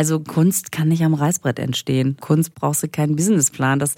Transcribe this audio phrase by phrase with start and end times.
[0.00, 2.16] Also Kunst kann nicht am Reißbrett entstehen.
[2.22, 3.78] Kunst brauchst du keinen Businessplan.
[3.78, 3.96] Das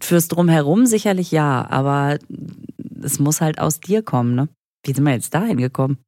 [0.00, 2.18] fürs Drumherum sicherlich ja, aber
[3.02, 4.48] es muss halt aus dir kommen, ne?
[4.84, 5.98] Wie sind wir jetzt dahin gekommen?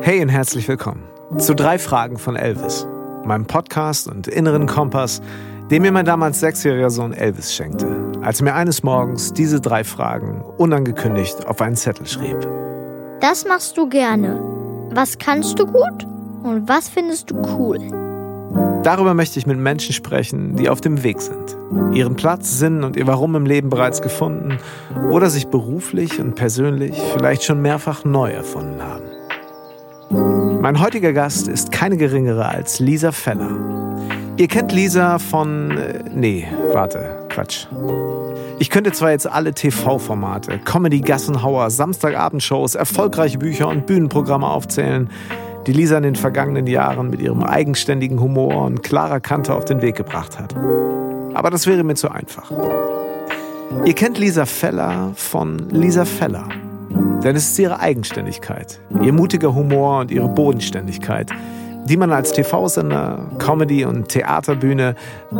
[0.00, 1.02] Hey und herzlich willkommen
[1.38, 2.86] zu drei Fragen von Elvis,
[3.24, 5.20] meinem Podcast und inneren Kompass,
[5.72, 9.82] den mir mein damals sechsjähriger Sohn Elvis schenkte, als er mir eines Morgens diese drei
[9.82, 12.38] Fragen unangekündigt auf einen Zettel schrieb.
[13.20, 14.40] Das machst du gerne.
[14.92, 16.06] Was kannst du gut
[16.44, 17.78] und was findest du cool?
[18.82, 21.56] Darüber möchte ich mit Menschen sprechen, die auf dem Weg sind,
[21.94, 24.58] ihren Platz, Sinn und ihr Warum im Leben bereits gefunden
[25.10, 30.60] oder sich beruflich und persönlich vielleicht schon mehrfach neu erfunden haben.
[30.60, 33.96] Mein heutiger Gast ist keine geringere als Lisa Feller.
[34.36, 35.70] Ihr kennt Lisa von...
[35.70, 37.66] Äh, nee, warte, Quatsch.
[38.58, 45.08] Ich könnte zwar jetzt alle TV-Formate, Comedy-Gassenhauer, Samstagabendshows, erfolgreiche Bücher und Bühnenprogramme aufzählen,
[45.66, 49.82] die Lisa in den vergangenen Jahren mit ihrem eigenständigen Humor und klarer Kante auf den
[49.82, 50.54] Weg gebracht hat.
[51.34, 52.50] Aber das wäre mir zu einfach.
[53.84, 56.48] Ihr kennt Lisa Feller von Lisa Feller.
[57.24, 61.30] Denn es ist ihre Eigenständigkeit, ihr mutiger Humor und ihre Bodenständigkeit,
[61.86, 64.94] die man als TV-Sender, Comedy- und Theaterbühne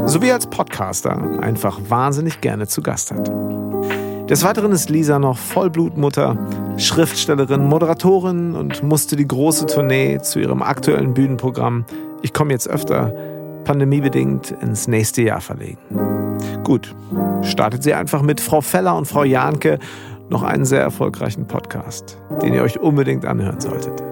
[0.06, 3.30] sowie als Podcaster einfach wahnsinnig gerne zu Gast hat.
[4.28, 6.39] Des Weiteren ist Lisa noch Vollblutmutter,
[6.78, 11.84] Schriftstellerin, Moderatorin und musste die große Tournee zu ihrem aktuellen Bühnenprogramm
[12.22, 13.12] Ich komme jetzt öfter,
[13.64, 15.78] pandemiebedingt, ins nächste Jahr verlegen.
[16.64, 16.95] Gut,
[17.42, 19.78] startet sie einfach mit Frau Feller und Frau Jahnke
[20.30, 24.02] noch einen sehr erfolgreichen Podcast, den ihr euch unbedingt anhören solltet.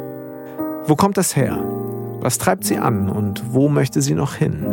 [0.84, 1.58] Wo kommt das her?
[2.20, 4.66] Was treibt sie an und wo möchte sie noch hin?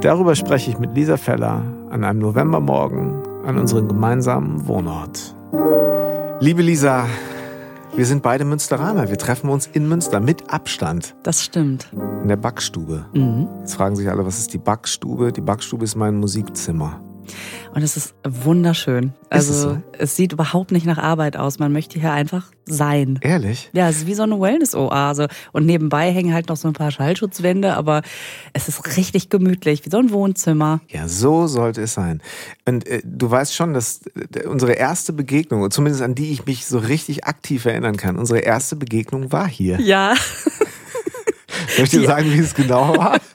[0.00, 3.15] Darüber spreche ich mit Lisa Feller an einem Novembermorgen
[3.46, 5.36] an unserem gemeinsamen Wohnort.
[6.40, 7.06] Liebe Lisa,
[7.94, 9.08] wir sind beide Münsteraner.
[9.08, 11.14] Wir treffen uns in Münster mit Abstand.
[11.22, 11.88] Das stimmt.
[12.22, 13.06] In der Backstube.
[13.14, 13.48] Mhm.
[13.60, 15.32] Jetzt fragen sich alle, was ist die Backstube?
[15.32, 17.00] Die Backstube ist mein Musikzimmer.
[17.76, 19.12] Und es ist wunderschön.
[19.28, 19.78] Also es so?
[19.98, 21.58] es sieht überhaupt nicht nach Arbeit aus.
[21.58, 23.18] Man möchte hier einfach sein.
[23.20, 23.68] Ehrlich?
[23.74, 25.28] Ja, es ist wie so eine Wellness-Oase.
[25.52, 28.00] Und nebenbei hängen halt noch so ein paar Schallschutzwände, aber
[28.54, 30.80] es ist richtig gemütlich, wie so ein Wohnzimmer.
[30.88, 32.22] Ja, so sollte es sein.
[32.64, 34.00] Und äh, du weißt schon, dass
[34.34, 38.38] äh, unsere erste Begegnung, zumindest an die ich mich so richtig aktiv erinnern kann, unsere
[38.38, 39.78] erste Begegnung war hier.
[39.82, 40.14] Ja.
[41.76, 43.20] Dir Die- sagen, wie es genau war?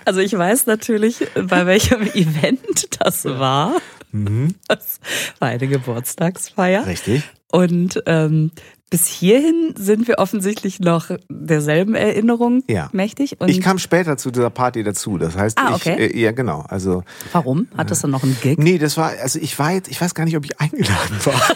[0.00, 3.74] Ich, also ich weiß natürlich, bei welchem Event das war.
[4.12, 4.54] Mhm.
[4.68, 4.98] Das
[5.38, 6.86] war eine Geburtstagsfeier.
[6.86, 7.22] Richtig.
[7.52, 8.50] Und ähm,
[8.90, 12.88] bis hierhin sind wir offensichtlich noch derselben Erinnerung Ja.
[12.92, 13.36] mächtig.
[13.46, 15.16] Ich kam später zu dieser Party dazu.
[15.16, 16.06] Das heißt, Ah, ich, okay.
[16.06, 16.64] äh, ja genau.
[16.68, 17.68] Also warum?
[17.76, 18.58] Hattest du noch einen Gig?
[18.58, 21.40] nee, das war, also ich war jetzt, ich weiß gar nicht, ob ich eingeladen war.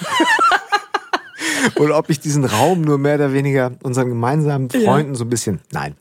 [1.76, 5.60] Oder ob ich diesen Raum nur mehr oder weniger unseren gemeinsamen Freunden so ein bisschen.
[5.72, 5.94] Nein.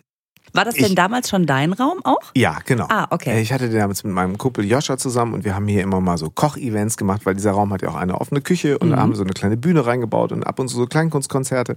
[0.53, 2.19] War das Ich- denn damals schon dein Raum auch?
[2.35, 2.85] Ja, genau.
[2.89, 3.41] Ah, okay.
[3.41, 6.29] Ich hatte damals mit meinem Kumpel Joscha zusammen und wir haben hier immer mal so
[6.29, 9.23] Kochevents gemacht, weil dieser Raum hat ja auch eine offene Küche und da haben so
[9.23, 11.75] eine kleine Bühne reingebaut und ab und zu so Kleinkunstkonzerte.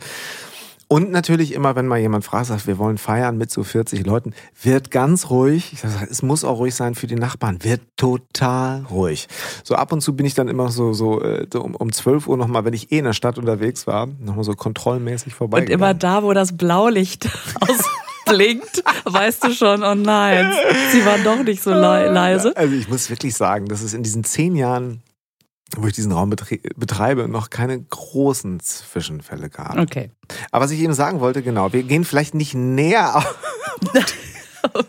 [0.88, 4.34] Und natürlich immer, wenn mal jemand fragt, sagt, wir wollen feiern mit so 40 Leuten,
[4.62, 5.72] wird ganz ruhig.
[5.72, 7.64] Ich sage, es muss auch ruhig sein für die Nachbarn.
[7.64, 9.26] Wird total ruhig.
[9.64, 12.28] So ab und zu bin ich dann immer so, so, äh, so um, um 12
[12.28, 15.62] Uhr nochmal, wenn ich eh in der Stadt unterwegs war, nochmal so kontrollmäßig vorbei.
[15.62, 17.28] Und immer da, wo das Blaulicht
[18.26, 20.52] ausblinkt, weißt du schon, oh nein,
[20.92, 22.56] sie waren doch nicht so le leise.
[22.56, 25.02] Also ich muss wirklich sagen, dass es in diesen zehn Jahren,
[25.76, 29.78] wo ich diesen Raum betre- betreibe, noch keine großen Zwischenfälle gab.
[29.78, 30.10] Okay.
[30.50, 33.16] Aber was ich eben sagen wollte, genau, wir gehen vielleicht nicht näher
[34.72, 34.86] auf,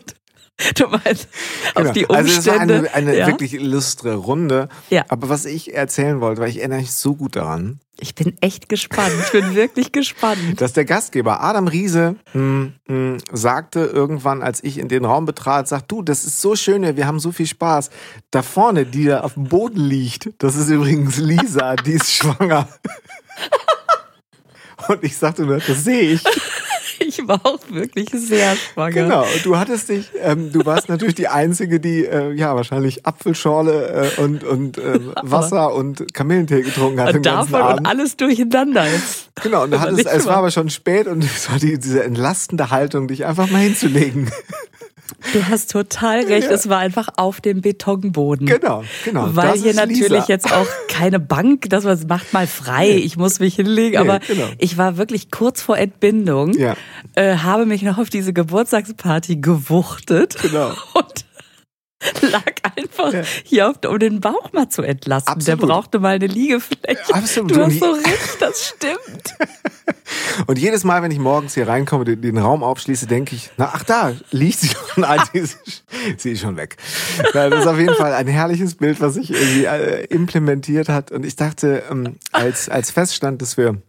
[0.74, 1.28] Du meinst,
[1.74, 1.92] auf genau.
[1.92, 2.74] die Also es war Umstände.
[2.92, 3.26] eine, eine ja?
[3.28, 4.68] wirklich illustre Runde.
[4.90, 5.04] Ja.
[5.08, 8.68] Aber was ich erzählen wollte, weil ich erinnere mich so gut daran, Ich bin echt
[8.68, 9.12] gespannt.
[9.24, 10.60] Ich bin wirklich gespannt.
[10.60, 15.68] dass der Gastgeber Adam Riese mh, mh, sagte irgendwann, als ich in den Raum betrat,
[15.68, 17.90] sagt, du, das ist so schön, hier, wir haben so viel Spaß.
[18.32, 22.66] Da vorne, die da auf dem Boden liegt, das ist übrigens Lisa, die ist schwanger.
[24.88, 26.24] Und ich sagte nur, das sehe ich.
[27.18, 28.92] Ich war auch wirklich sehr schwanger.
[28.92, 29.22] Genau.
[29.22, 34.12] Und du hattest dich, ähm, du warst natürlich die Einzige, die äh, ja wahrscheinlich Apfelschorle
[34.16, 37.80] äh, und, und äh, Wasser und Kamillentee getrunken hat Und ganzen davon Abend.
[37.80, 39.30] und alles durcheinander ist.
[39.42, 42.70] Genau, und du hattest, es war aber schon spät und es war die, diese entlastende
[42.70, 44.30] Haltung, dich einfach mal hinzulegen.
[45.32, 46.48] Du hast total recht.
[46.50, 48.46] Es war einfach auf dem Betonboden.
[48.46, 49.28] Genau, genau.
[49.36, 50.24] Weil Das hier natürlich Lisa.
[50.28, 53.96] jetzt auch keine Bank, dass man es macht mal frei, ich muss mich hinlegen, Nee,
[54.08, 54.46] aber genau.
[54.58, 56.76] ich war wirklich kurz vor Entbindung, Ja.
[57.14, 60.68] äh, habe mich noch auf diese Geburtstagsparty gewuchtet Genau.
[60.94, 61.24] und
[62.22, 63.12] lag einfach einfach
[63.44, 65.34] hier auf, um den Bauch mal zu entlasten.
[65.34, 65.60] Absolut.
[65.60, 67.14] Der brauchte mal eine Liegefläche.
[67.14, 67.50] Absolut.
[67.50, 69.34] Du hast so recht, das stimmt.
[70.46, 73.70] Und jedes Mal, wenn ich morgens hier reinkomme, den, den Raum aufschließe, denke ich, na,
[73.74, 75.02] ach da, liegt sie schon.
[75.02, 75.84] Nein, sie ist,
[76.16, 76.76] sie ist schon weg.
[77.32, 81.10] Das ist auf jeden Fall ein herrliches Bild, was sich irgendwie äh, implementiert hat.
[81.12, 83.82] Und ich dachte, ähm, als, als feststand, dass wir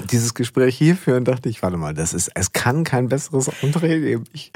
[0.00, 4.00] dieses Gespräch hier führen, dachte ich, warte mal, das ist, es kann kein besseres Entree
[4.00, 4.24] geben.
[4.32, 4.52] Ich,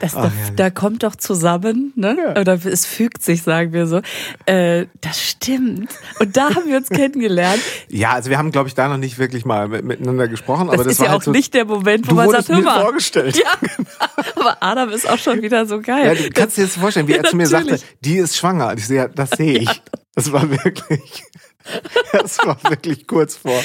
[0.00, 2.16] Das, Ach, da, da kommt doch zusammen, ne?
[2.18, 2.40] Ja.
[2.40, 4.00] Oder es fügt sich, sagen wir so.
[4.46, 5.88] Äh, das stimmt.
[6.18, 7.60] Und da haben wir uns kennengelernt.
[7.88, 10.74] ja, also wir haben, glaube ich, da noch nicht wirklich mal mit, miteinander gesprochen, Das
[10.74, 12.60] aber das ist war ja halt auch so, nicht der Moment, wo man sagt, hör
[12.60, 12.80] mal.
[12.82, 13.36] vorgestellt.
[13.36, 13.84] Ja,
[14.36, 16.06] aber Adam ist auch schon wieder so geil.
[16.06, 18.74] Ja, du kannst dir jetzt vorstellen, wie er zu mir sagte, die ist schwanger.
[18.76, 19.82] Ich ja, das sehe ich.
[20.14, 21.24] Das war wirklich,
[22.12, 23.60] das war wirklich kurz vor.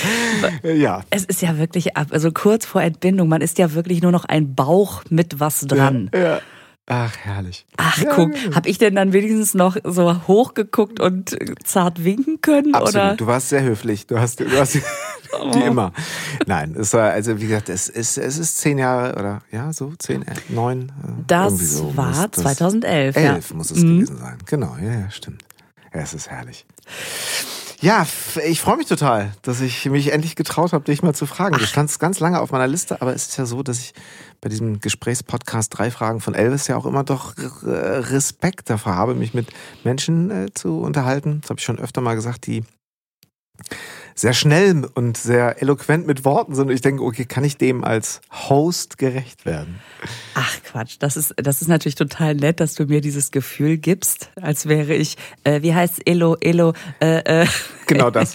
[0.63, 1.03] Ja.
[1.09, 4.25] Es ist ja wirklich, ab- also kurz vor Entbindung, man ist ja wirklich nur noch
[4.25, 6.09] ein Bauch mit was dran.
[6.13, 6.39] Ja.
[6.89, 7.65] Ach, herrlich.
[7.75, 8.55] Ach, Ja, guck, genau.
[8.55, 12.73] hab ich denn dann wenigstens noch so hochgeguckt und äh, zart winken können?
[12.73, 12.95] Absolut.
[12.95, 13.15] Oder?
[13.17, 14.07] Du warst sehr höflich.
[14.07, 14.81] Du hast, du hast die
[15.41, 15.51] Oh.
[15.59, 15.91] immer.
[16.45, 19.93] Nein, es war, also wie gesagt, es ist, es ist zehn Jahre oder ja, so
[19.99, 20.83] zehn, äh, neun.
[21.03, 23.15] äh, Das so muss war das- 2011.
[23.17, 23.55] Elf ja.
[23.57, 23.95] muss es Mhm.
[23.99, 24.37] gewesen sein.
[24.45, 25.43] Genau, ja, ja, stimmt.
[25.93, 26.65] Ja, es ist herrlich.
[27.79, 28.07] Ja,
[28.43, 31.59] ich freue mich total, dass ich mich endlich getraut habe, dich mal zu fragen.
[31.59, 33.93] Du standst ganz lange auf meiner Liste, aber es ist ja so, dass ich
[34.41, 39.13] bei diesem Gesprächspodcast drei Fragen von Elvis ja auch immer doch äh, Respekt davor habe,
[39.13, 39.49] mich mit
[39.83, 41.41] Menschen äh, zu unterhalten.
[41.41, 42.63] Das habe ich schon öfter mal gesagt, die
[44.17, 46.69] sehr schnell und sehr eloquent mit Worten sind.
[46.69, 48.19] Und ich denke, okay, kann ich dem als
[48.49, 49.79] Host gerecht werden?
[50.33, 54.31] Ach Quatsch, das ist, das ist natürlich total nett, dass du mir dieses Gefühl gibst,
[54.41, 57.47] als wäre ich, äh, wie heißt Elo, Elo, äh, äh,
[57.85, 58.33] Genau das.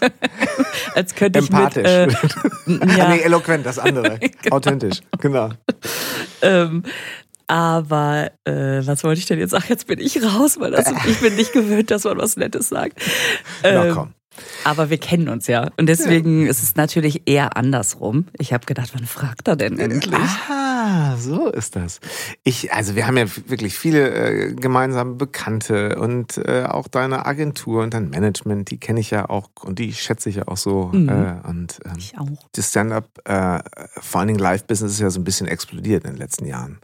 [0.95, 1.83] als könnte ich Empathisch.
[2.67, 4.21] mit, äh, ja, nee, eloquent, das andere.
[4.51, 5.51] Authentisch, genau.
[6.43, 6.85] ähm,
[7.49, 9.53] aber äh, was wollte ich denn jetzt?
[9.53, 12.69] Ach, jetzt bin ich raus, weil das, ich bin nicht gewöhnt, dass man was Nettes
[12.69, 12.99] sagt.
[13.63, 14.15] Na Ähm, komm.
[14.65, 15.71] Aber wir kennen uns ja.
[15.77, 18.27] Und deswegen ist es natürlich eher andersrum.
[18.39, 20.19] Ich habe gedacht, wann fragt er denn endlich?
[20.49, 22.01] Ah, so ist das.
[22.45, 27.83] Ich, also wir haben ja wirklich viele äh, gemeinsame Bekannte und äh, auch deine Agentur
[27.83, 30.91] und dein Management, die kenne ich ja auch und die schätze ich ja auch so.
[30.93, 31.09] Mhm.
[31.09, 32.27] Äh, und ähm, Ich auch.
[32.53, 33.61] das Stand-up, äh,
[34.01, 36.79] vor allen Dingen Live-Business ist ja so ein bisschen explodiert in den letzten Jahren.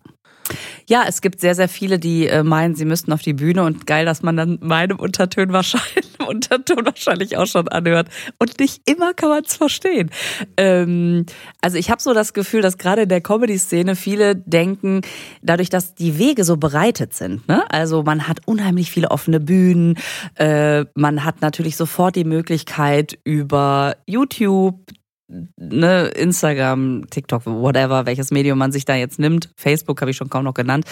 [0.88, 3.86] Ja, es gibt sehr, sehr viele, die äh, meinen, sie müssten auf die Bühne und
[3.86, 8.08] geil, dass man dann meinem Unterton wahrscheinlich, Unterton wahrscheinlich auch schon anhört.
[8.38, 10.10] Und nicht immer kann man es verstehen.
[10.56, 11.26] Ähm,
[11.60, 15.02] also ich habe so das Gefühl, dass gerade in der Comedy-Szene viele denken,
[15.42, 17.46] dadurch, dass die Wege so bereitet sind.
[17.48, 17.64] Ne?
[17.70, 19.98] Also man hat unheimlich viele offene Bühnen,
[20.36, 24.78] äh, man hat natürlich sofort die Möglichkeit über YouTube
[25.28, 30.30] ne, Instagram, TikTok, whatever, welches Medium man sich da jetzt nimmt, Facebook habe ich schon
[30.30, 30.86] kaum noch genannt,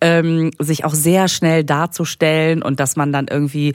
[0.00, 3.72] ähm, sich auch sehr schnell darzustellen und dass man dann irgendwie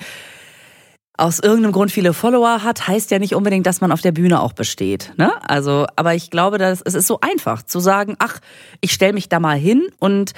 [1.18, 4.42] aus irgendeinem Grund viele Follower hat, heißt ja nicht unbedingt, dass man auf der Bühne
[4.42, 5.14] auch besteht.
[5.18, 5.32] Ne?
[5.48, 8.40] Also, aber ich glaube, dass es ist so einfach zu sagen, ach,
[8.82, 10.34] ich stelle mich da mal hin und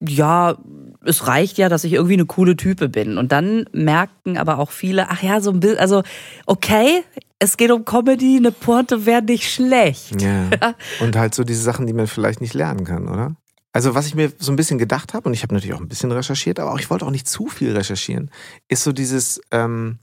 [0.00, 0.56] ja,
[1.04, 3.18] es reicht ja, dass ich irgendwie eine coole Type bin.
[3.18, 6.02] Und dann merken aber auch viele, ach ja, so ein Bild, also
[6.46, 7.02] okay,
[7.38, 10.20] es geht um Comedy, eine Pointe wäre nicht schlecht.
[10.28, 10.74] Ja.
[11.00, 13.36] Und halt so diese Sachen, die man vielleicht nicht lernen kann, oder?
[13.72, 15.88] Also was ich mir so ein bisschen gedacht habe, und ich habe natürlich auch ein
[15.88, 18.30] bisschen recherchiert, aber auch, ich wollte auch nicht zu viel recherchieren,
[18.68, 19.98] ist so dieses, ähm,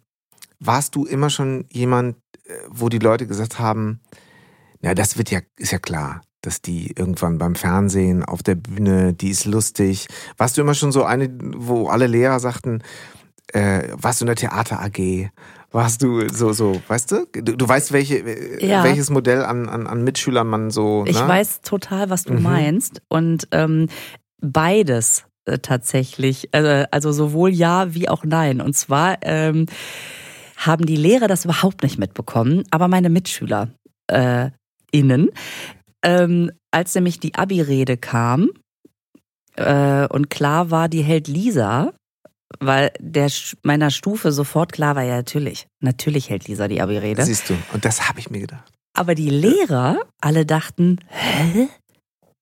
[0.60, 4.02] warst du immer schon jemand, äh, wo die Leute gesagt haben,
[4.82, 9.14] na, das wird ja, ist ja klar, dass die irgendwann beim Fernsehen, auf der Bühne,
[9.14, 10.08] die ist lustig.
[10.38, 12.82] Warst du immer schon so eine, wo alle Lehrer sagten,
[13.54, 15.30] äh, warst du in der Theater AG?
[15.72, 17.26] Warst du so, so, weißt du?
[17.34, 18.84] Du, du weißt, welche, äh, Ja.
[18.84, 21.04] welches Modell an, an, an Mitschülern man so.
[21.08, 21.28] Ich ne?
[21.28, 22.42] weiß total, was du Mhm.
[22.44, 23.02] meinst.
[23.10, 23.88] Und ähm,
[24.42, 28.62] beides äh, tatsächlich, äh, also sowohl ja wie auch nein.
[28.62, 29.66] Und zwar ähm,
[30.58, 33.70] haben die Lehrer das überhaupt nicht mitbekommen, aber meine Mitschüler
[34.08, 34.50] äh,
[34.92, 35.30] innen,
[36.06, 38.52] ähm, als nämlich die Abi-Rede kam
[39.56, 41.94] äh, und klar war, die hält Lisa,
[42.60, 43.30] weil der
[43.64, 47.26] meiner Stufe sofort klar war, ja natürlich, natürlich hält Lisa die Abi-Rede.
[47.26, 47.56] Siehst du.
[47.74, 48.72] Und das habe ich mir gedacht.
[48.96, 51.68] Aber die Lehrer alle dachten, hä?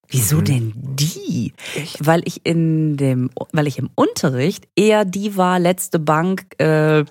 [0.10, 0.46] Wieso Mhm.
[0.46, 1.54] denn die?
[1.76, 2.06] Echt?
[2.06, 7.06] Weil ich in dem, weil ich im Unterricht eher die war, letzte Bank, äh,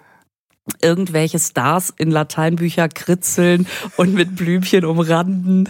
[0.81, 3.67] irgendwelche Stars in Lateinbücher kritzeln
[3.97, 5.69] und mit Blümchen umranden.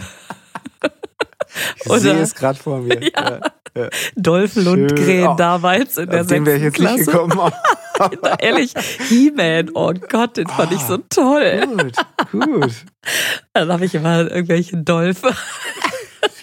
[1.83, 2.99] Ich Oder- sehe es gerade vor mir.
[3.15, 3.39] Ja.
[3.75, 3.89] ja.
[4.15, 4.55] Dolph.
[4.55, 7.27] Lundgren Oh, damals in der Auf den wäre ich sechsten jetzt nicht Klasse.
[7.27, 7.51] gekommen.
[8.23, 8.73] Na, ehrlich,
[9.09, 11.63] He-Man, oh Gott, den fand ich so toll.
[11.77, 11.95] gut,
[12.31, 12.71] gut.
[13.53, 15.21] Dann habe ich immer irgendwelche Dolph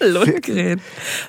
[0.01, 0.81] Lundgren.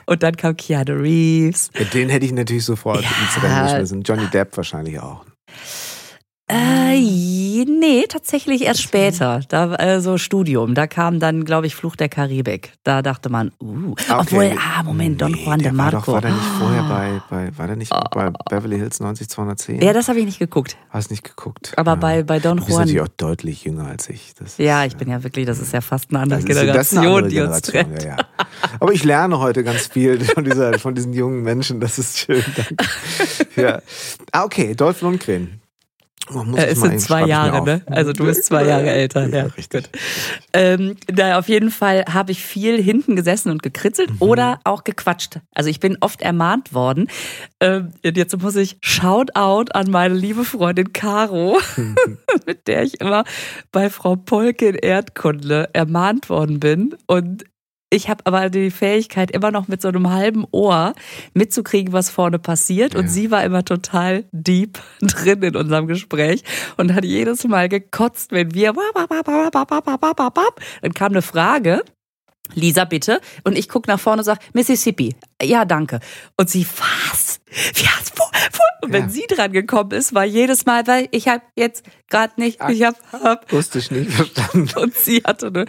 [0.06, 1.70] Und dann kam Keanu Reeves.
[1.94, 3.10] Den hätte ich natürlich sofort Ja.
[3.10, 4.02] ins Rennen geschmissen.
[4.04, 5.26] Johnny Depp wahrscheinlich auch.
[6.52, 9.42] Äh, nee, tatsächlich erst später.
[9.48, 10.76] Da äh, so Studium.
[10.76, 12.74] Da kam dann, glaube ich, Fluch der Karibik.
[12.84, 13.92] Da dachte man, uh.
[13.92, 14.14] Okay.
[14.20, 16.00] Obwohl, ah, Moment, Don Nee, Juan der de War, Marco.
[16.00, 19.82] doch, war der nicht vorher bei, bei war der nicht bei Beverly Hills 90210?
[19.82, 20.78] ja, das habe ich nicht geguckt.
[20.90, 21.72] Hast nicht geguckt.
[21.78, 21.96] Aber ja.
[21.96, 23.08] bei, bei Don Du bist natürlich Juan.
[23.08, 24.34] auch deutlich jünger als ich.
[24.38, 26.92] Das Ja, ich bin ja wirklich, das ist ja fast eine andere das ist, das
[26.92, 28.04] ist eine Generation, andere die uns Generation, trennt.
[28.04, 28.46] ja.
[28.80, 31.80] Aber ich lerne heute ganz viel von, dieser, von diesen jungen Menschen.
[31.80, 32.44] Das ist schön.
[32.56, 32.76] Danke.
[33.56, 33.82] Ja.
[34.32, 35.60] Ah, okay, Dolph Lundgren.
[36.30, 37.82] Muss Äh, es sind zwei Jahre, ne?
[37.88, 39.28] Also du bist zwei Jahre älter.
[39.28, 39.90] Ja, richtig.
[40.54, 44.18] Ähm, da auf jeden Fall habe ich viel hinten gesessen und gekritzelt Mhm.
[44.20, 45.40] oder auch gequatscht.
[45.54, 47.08] Also ich bin oft ermahnt worden.
[47.60, 51.58] Ähm, und jetzt muss ich Shoutout an meine liebe Freundin Caro,
[52.46, 53.24] mit der ich immer
[53.72, 56.96] bei Frau Polke in Erdkunde ermahnt worden bin.
[57.08, 57.44] Und
[57.94, 60.94] ich habe aber die Fähigkeit, immer noch mit so einem halben Ohr
[61.34, 62.96] mitzukriegen, was vorne passiert.
[62.96, 63.10] Und Ja.
[63.12, 66.44] sie war immer total deep drin in unserem Gespräch
[66.78, 68.74] und hat jedes Mal gekotzt, wenn wir
[70.82, 71.84] dann kam eine Frage.
[72.54, 73.22] Lisa, bitte.
[73.44, 75.16] Und ich gucke nach vorne und sage, Mississippi.
[75.42, 76.00] Ja, danke.
[76.38, 77.40] Und sie, was?
[77.86, 78.86] Hast wo, wo?
[78.86, 79.10] Und wenn Ja.
[79.10, 82.98] sie dran gekommen ist, war jedes Mal, weil ich habe jetzt gerade nicht, ich habe
[83.12, 83.52] hab.
[83.52, 84.70] Wusste ich nicht verstanden.
[84.78, 85.66] Und sie hatte eine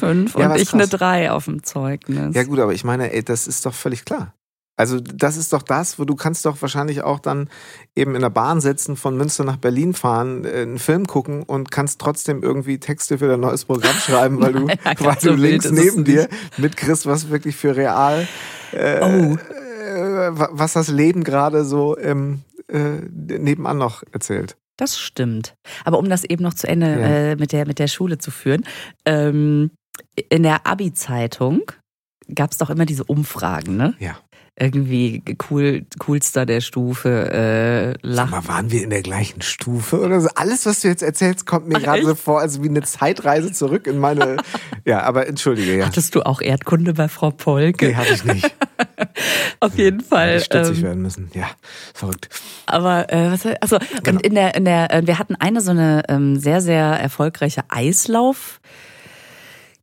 [0.00, 0.98] 5 Ja, und ich eine krass.
[0.98, 2.34] 3 auf dem Zeugnis.
[2.34, 4.34] Ja gut, aber ich meine, ey, das ist doch völlig klar.
[4.76, 7.50] Also das ist doch das, wo du kannst doch wahrscheinlich auch dann
[7.94, 11.70] eben in der Bahn sitzen, von Münster nach Berlin fahren, äh, einen Film gucken und
[11.70, 15.42] kannst trotzdem irgendwie Texte für dein neues Programm schreiben, weil du, Nein, weil so du
[15.42, 18.26] wild links neben dir mitkriegst, was wirklich für real,
[18.72, 19.36] äh, Oh.
[19.36, 24.56] äh, wa- was das Leben gerade so ähm, äh, nebenan noch erzählt.
[24.78, 25.56] Das stimmt.
[25.84, 27.06] Aber um das eben noch zu Ende Ja.
[27.32, 28.64] äh, mit, der, mit der Schule zu führen,
[29.04, 29.72] ähm,
[30.28, 31.62] in der Abi-Zeitung
[32.34, 33.94] gab es doch immer diese Umfragen, ne?
[33.98, 34.16] Ja.
[34.58, 38.30] Irgendwie cool, coolster der Stufe, äh, Sag Lach.
[38.30, 40.28] mal, waren wir in der gleichen Stufe oder so?
[40.34, 43.86] Alles, was du jetzt erzählst, kommt mir gerade so vor, als wie eine Zeitreise zurück
[43.86, 44.36] in meine.
[44.84, 45.86] ja, aber entschuldige, ja.
[45.86, 47.86] Hattest du auch Erdkunde bei Frau Polke?
[47.86, 48.54] Nee, hatte ich nicht.
[49.60, 50.34] Auf jeden Fall.
[50.34, 51.30] Hätte stutzig ähm, werden müssen.
[51.32, 51.46] Ja,
[51.94, 52.28] verrückt.
[52.66, 54.18] Aber äh, was, also Genau.
[54.18, 57.62] und in der in der äh, wir hatten eine so eine ähm, sehr sehr erfolgreiche
[57.68, 58.60] Eislauf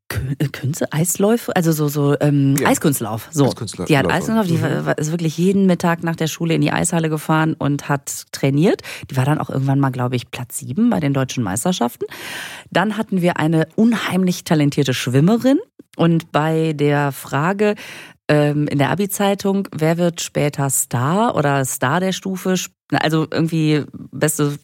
[0.10, 2.70] Künste, Eisläufe, also so so ähm, Ja.
[2.70, 3.28] Eiskunstlauf.
[3.32, 4.06] So, Eiskunstlauf- die hat.
[4.10, 7.56] Eiskunstlauf, die war, war- ist wirklich jeden Mittag nach der Schule in die Eishalle gefahren
[7.58, 8.82] und hat trainiert.
[9.12, 12.06] Die war dann auch irgendwann mal, glaube ich, Platz sieben bei den deutschen Meisterschaften.
[12.72, 15.60] Dann hatten wir eine unheimlich talentierte Schwimmerin
[15.98, 17.76] und bei der Frage
[18.30, 22.56] ähm, in der Abi-Zeitung, wer wird später Star oder Star der Stufe,
[22.92, 24.58] also irgendwie beste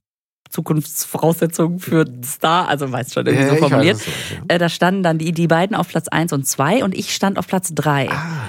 [0.53, 3.95] Zukunftsvoraussetzungen für Star, also weißt schon, irgendwie Ja, so weiß, formuliert.
[3.97, 4.55] meinst, ja.
[4.55, 7.37] Äh, da standen dann die, die beiden auf Platz 1 und 2 und ich stand
[7.37, 8.09] auf Platz 3.
[8.09, 8.43] Ah,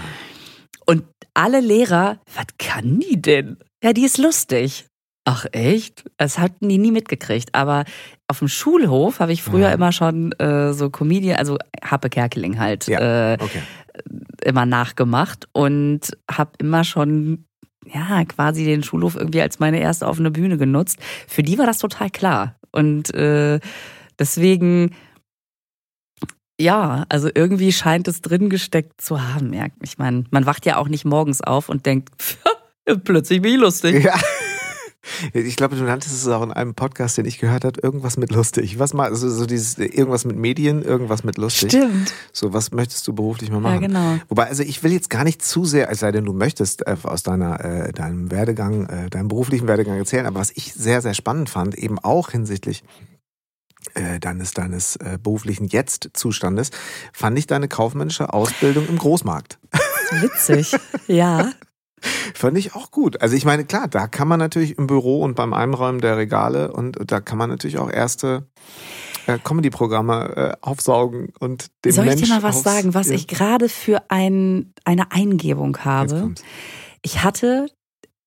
[0.86, 3.56] Und alle Lehrer, was kann die denn?
[3.82, 4.86] Ja, die ist lustig.
[5.26, 6.04] Ach echt?
[6.18, 7.54] Das hatten die nie mitgekriegt.
[7.54, 7.84] Aber
[8.28, 9.72] auf dem Schulhof habe ich früher Ja.
[9.74, 13.32] immer schon äh, so Comedian, also Happe Kerkeling halt, Ja.
[13.32, 13.62] äh, okay.
[14.44, 17.46] immer nachgemacht und habe immer schon
[17.92, 20.98] ja quasi den Schulhof irgendwie als meine erste offene Bühne genutzt.
[21.26, 23.60] Für die war das total klar und äh,
[24.18, 24.94] deswegen
[26.60, 29.52] ja, also irgendwie scheint es drin gesteckt zu haben.
[29.52, 32.10] Ja, ich meine, man wacht ja auch nicht morgens auf und denkt,
[33.04, 34.04] plötzlich bin ich lustig.
[34.04, 34.14] Ja.
[35.32, 38.30] Ich glaube, du nanntest es auch in einem Podcast, den ich gehört habe, irgendwas mit
[38.32, 38.78] lustig.
[38.78, 41.72] Was mal, also so dieses irgendwas mit Medien, irgendwas mit lustig.
[41.72, 42.12] Stimmt.
[42.32, 43.80] So, was möchtest du beruflich mal Ja, machen?
[43.82, 44.18] genau.
[44.28, 46.96] Wobei, also ich will jetzt gar nicht zu sehr, es sei denn, du möchtest äh,
[47.02, 51.14] aus deiner, äh, deinem Werdegang, äh, deinem beruflichen Werdegang erzählen, aber was ich sehr, sehr
[51.14, 52.82] spannend fand, eben auch hinsichtlich
[53.94, 56.70] äh, deines, deines äh, beruflichen Jetzt-Zustandes,
[57.12, 59.58] fand ich deine kaufmännische Ausbildung im Großmarkt.
[60.20, 60.74] Witzig.
[61.06, 61.52] Ja.
[62.34, 63.20] Fand ich auch gut.
[63.20, 66.72] Also ich meine, klar, da kann man natürlich im Büro und beim Einräumen der Regale
[66.72, 68.46] und da kann man natürlich auch erste
[69.26, 73.26] äh, Comedy-Programme äh, aufsaugen und dem Soll ich Mensch dir mal was sagen, was ich
[73.26, 76.34] gerade für ein, eine Eingebung habe?
[77.02, 77.66] Ich hatte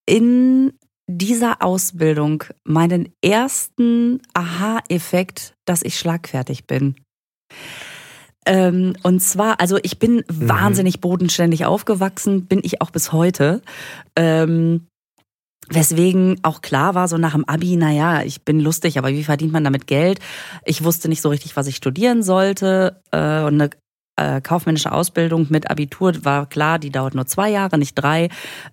[0.05, 0.74] in
[1.07, 6.96] dieser Ausbildung meinen ersten Aha-Effekt, dass ich schlagfertig bin.
[8.48, 10.50] Ähm, und zwar, also ich bin Mhm.
[10.50, 13.62] wahnsinnig bodenständig aufgewachsen, bin ich auch bis heute.
[14.16, 14.88] Ähm,
[15.70, 19.51] Weswegen auch klar war, so nach dem Abi, naja, ich bin lustig, aber wie verdient
[19.51, 20.20] man damit Geld?
[20.63, 23.01] Ich wusste nicht so richtig, was ich studieren sollte.
[23.12, 23.70] Äh, und eine
[24.16, 28.30] äh, kaufmännische Ausbildung mit Abitur war klar, die dauert nur zwei Jahre, nicht drei.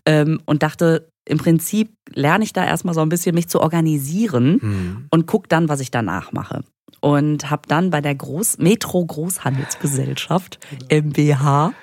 [0.06, 4.60] Ähm, und dachte, im Prinzip lerne ich da erstmal so ein bisschen mich zu organisieren
[4.60, 5.06] Hm.
[5.10, 6.62] und guck dann, was ich danach mache.
[7.04, 10.58] Und habe dann bei der Groß Metro Großhandelsgesellschaft
[10.90, 11.74] MBH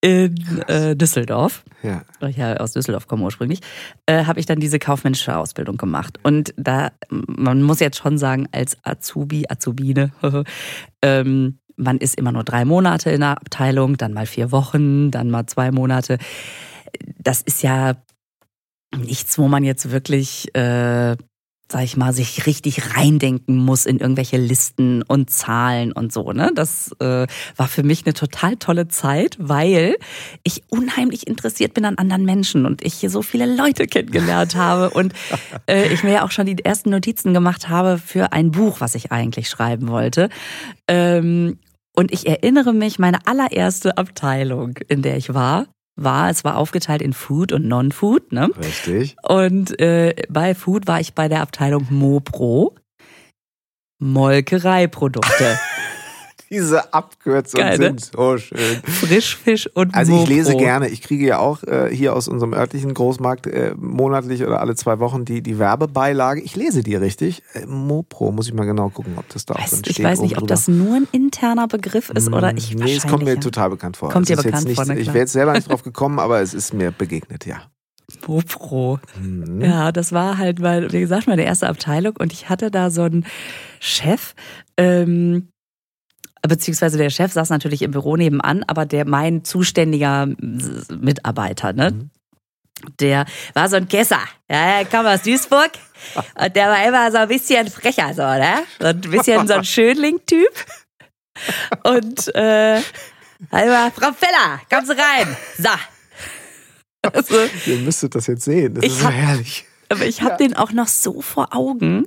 [0.00, 0.34] in
[0.66, 2.00] äh, Düsseldorf, Ja.
[2.20, 3.60] weil ich ja aus Düsseldorf komme ursprünglich,
[4.06, 6.18] äh, habe ich dann diese kaufmännische Ausbildung gemacht.
[6.22, 10.12] Und da, man muss jetzt schon sagen, als Azubi, Azubine,
[11.02, 15.28] ähm, man ist immer nur drei Monate in der Abteilung, dann mal vier Wochen, dann
[15.28, 16.16] mal zwei Monate.
[17.18, 17.96] Das ist ja
[18.96, 21.14] nichts, wo man jetzt wirklich, äh,
[21.68, 26.32] sag ich mal, sich richtig reindenken muss in irgendwelche Listen und Zahlen und so.
[26.32, 26.52] Ne?
[26.54, 29.96] Das äh, war für mich eine total tolle Zeit, weil
[30.44, 34.90] ich unheimlich interessiert bin an anderen Menschen und ich hier so viele Leute kennengelernt habe
[34.90, 35.12] und
[35.68, 38.94] äh, ich mir ja auch schon die ersten Notizen gemacht habe für ein Buch, was
[38.94, 40.28] ich eigentlich schreiben wollte.
[40.86, 41.58] Ähm,
[41.96, 45.66] und ich erinnere mich, meine allererste Abteilung, in der ich war,
[45.96, 48.50] war, es war aufgeteilt in Food und Non-Food, ne?
[48.58, 49.16] Richtig.
[49.22, 52.76] Und äh, bei Food war ich bei der Abteilung Mopro.
[53.98, 55.58] Molkereiprodukte.
[56.48, 57.84] Diese Abkürzungen Geil, ne?
[57.86, 58.82] sind so schön.
[58.84, 60.64] Frischfisch und Also ich lese Mopro.
[60.64, 64.76] gerne, ich kriege ja auch äh, hier aus unserem örtlichen Großmarkt äh, monatlich oder alle
[64.76, 66.40] zwei Wochen die, die Werbebeilage.
[66.40, 67.42] Ich lese die richtig.
[67.54, 70.20] Äh, Mopro, muss ich mal genau gucken, ob das da auch Weiß, drin ich weiß
[70.20, 73.40] nicht, ob das nur ein interner Begriff ist oder ich Nee, es kommt mir ja.
[73.40, 74.10] total bekannt vor.
[74.10, 76.54] Kommt dir bekannt nicht, vor, na Ich wäre jetzt selber nicht drauf gekommen, aber es
[76.54, 77.62] ist mir begegnet, ja.
[78.26, 79.00] Mopro.
[79.20, 79.60] Mhm.
[79.62, 83.02] Ja, das war halt, weil, wie gesagt, meine erste Abteilung und ich hatte da so
[83.02, 83.26] einen
[83.80, 84.34] Chef,
[84.76, 85.48] ähm,
[86.48, 91.90] beziehungsweise der Chef saß natürlich im Büro nebenan, aber der mein zuständiger Mitarbeiter, ne?
[91.92, 92.10] Mhm.
[93.00, 93.24] Der
[93.54, 94.20] war so ein Kesser.
[94.50, 95.70] Ja, der kam aus Duisburg.
[96.38, 98.64] Und der war immer so ein bisschen frecher, so, ne?
[98.78, 100.52] So ein bisschen so ein Schönling-Typ.
[101.84, 105.36] Und, äh, immer, Frau Feller, kommen Sie rein.
[105.58, 105.68] So.
[107.12, 107.34] Also,
[107.66, 108.74] Ihr müsstet das jetzt sehen.
[108.74, 109.64] Das ist so herrlich.
[109.88, 112.06] aber ich habe den auch noch so vor Augen.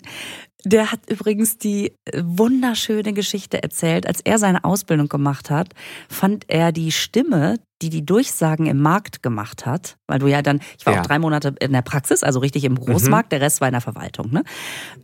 [0.65, 4.05] Der hat übrigens die äh, wunderschöne Geschichte erzählt.
[4.05, 5.69] Als er seine Ausbildung gemacht hat,
[6.09, 10.59] fand er die Stimme, die die Durchsagen im Markt gemacht hat, weil du ja dann,
[10.77, 10.99] ich war Ja.
[11.01, 13.79] auch drei Monate in der Praxis, also richtig im Großmarkt, der Rest war in der
[13.81, 14.31] Verwaltung.
[14.31, 14.43] Ne?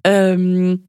[0.04, 0.88] Ähm,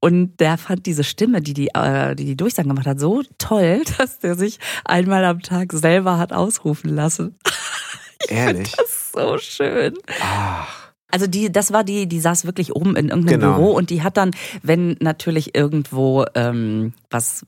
[0.00, 3.82] und der fand diese Stimme, die die, äh, die die Durchsagen gemacht hat, so toll,
[3.98, 7.36] dass der sich einmal am Tag selber hat ausrufen lassen.
[8.28, 8.72] Ehrlich.
[8.72, 9.94] Das ist so schön.
[10.22, 10.81] Ach,
[11.12, 13.54] Also die, das war die, die saß wirklich oben in irgendeinem Genau.
[13.54, 14.32] Büro und die hat dann,
[14.62, 17.44] wenn natürlich irgendwo ähm, was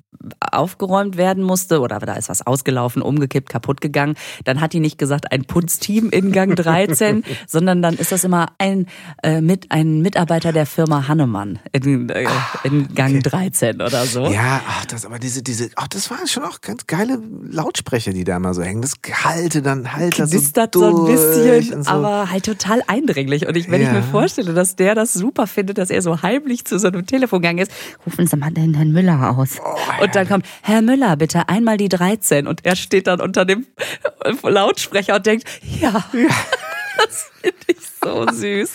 [0.53, 4.99] aufgeräumt werden musste oder da ist was ausgelaufen, umgekippt, kaputt gegangen, dann hat die nicht
[4.99, 8.87] gesagt, ein Putzteam in Gang 13, sondern dann ist das immer ein,
[9.23, 12.27] äh, mit, ein Mitarbeiter der Firma Hannemann in, äh,
[12.63, 14.27] in Gang 13 oder so.
[14.27, 17.19] ja, ach, das, aber diese, diese, ach, das waren schon auch ganz geile
[17.51, 18.83] Lautsprecher, die da immer so hängen.
[18.83, 21.91] Das halte dann, halt das so, so ein durch bisschen, so.
[21.91, 23.47] aber halt total eindringlich.
[23.47, 23.95] Und ich, wenn ich Ja.
[23.95, 27.41] mir vorstelle, dass der das super findet, dass er so heimlich zu so einem Telefon
[27.43, 27.73] gegangen ist,
[28.07, 29.59] rufen Sie mal den Herrn Müller aus.
[30.01, 32.47] und dann kommt, Herr Müller, bitte einmal die 13.
[32.47, 33.67] Und er steht dann unter dem
[34.43, 35.45] Lautsprecher und denkt,
[35.81, 36.05] ja,
[36.97, 38.71] das finde ich so süß.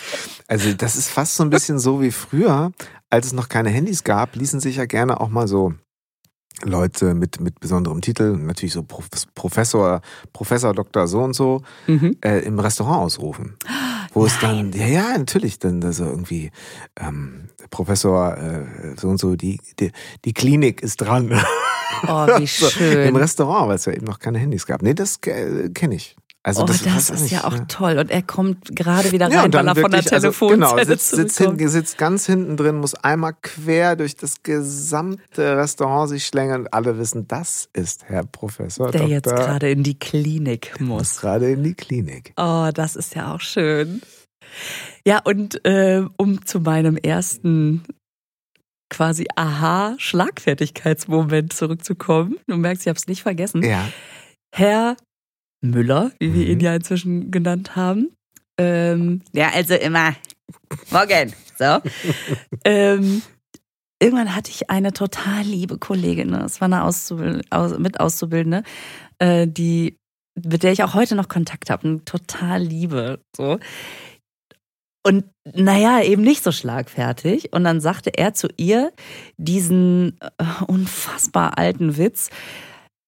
[0.48, 2.72] Also das ist fast so ein bisschen so wie früher,
[3.10, 5.74] als es noch keine Handys gab, ließen sich ja gerne auch mal so
[6.63, 10.02] Leute mit, mit besonderem Titel, natürlich so Prof Professor,
[10.34, 11.08] Professor Dr.
[11.08, 12.17] so und so, Mhm.
[12.24, 13.56] äh, im Restaurant ausrufen.
[14.13, 16.52] Wo es dann, ja, ja, natürlich, dann so irgendwie
[17.00, 19.91] ähm, Professor äh, so und so, die, die,
[20.26, 21.32] die Klinik ist dran.
[22.08, 23.15] Oh, wie So, Im schön.
[23.15, 24.82] Restaurant, weil es ja eben noch keine Handys gab.
[24.82, 26.15] Nee, das äh, kenne ich.
[26.41, 27.67] Also Oh, das, das, ist nicht, ja auch ne?
[27.67, 27.97] toll.
[27.99, 30.78] Und er kommt gerade wieder Ja, rein, weil er von der wirklich, also, Telefonzelle genau,
[30.86, 36.25] sitzt, sitzt, hinten, sitzt ganz hinten drin, muss einmal quer durch das gesamte Restaurant sich
[36.25, 39.13] schlängeln und alle wissen, das ist Herr Professor der Dr.
[39.13, 40.99] jetzt gerade in die Klinik muss.
[40.99, 42.32] muss gerade in die Klinik.
[42.38, 44.02] Oh, das ist ja auch schön.
[45.06, 47.84] Ja, und äh, um zu meinem ersten
[48.89, 52.38] quasi Aha-Schlagfertigkeitsmoment zurückzukommen.
[52.47, 53.63] Du merkst, ich habe es nicht vergessen.
[53.63, 53.88] Ja.
[54.56, 54.95] Herr
[55.62, 56.52] Müller, wie wir Mhm.
[56.52, 58.12] ihn ja inzwischen genannt haben.
[58.58, 60.15] Ähm, ja, also immer
[60.91, 61.34] morgen.
[61.58, 61.80] So.
[62.65, 63.22] ähm,
[64.02, 66.43] irgendwann hatte ich eine total liebe Kollegin, ne?
[66.43, 68.63] es war eine Auszubild aus, mit Auszubildende,
[69.19, 69.98] äh, die,
[70.41, 73.19] mit der ich auch heute noch Kontakt habe, eine total liebe.
[73.36, 73.60] So.
[75.06, 77.54] Und naja, eben nicht so schlagfertig.
[77.54, 78.91] Und dann sagte er zu ihr
[79.38, 82.30] diesen äh, unfassbar alten Witz.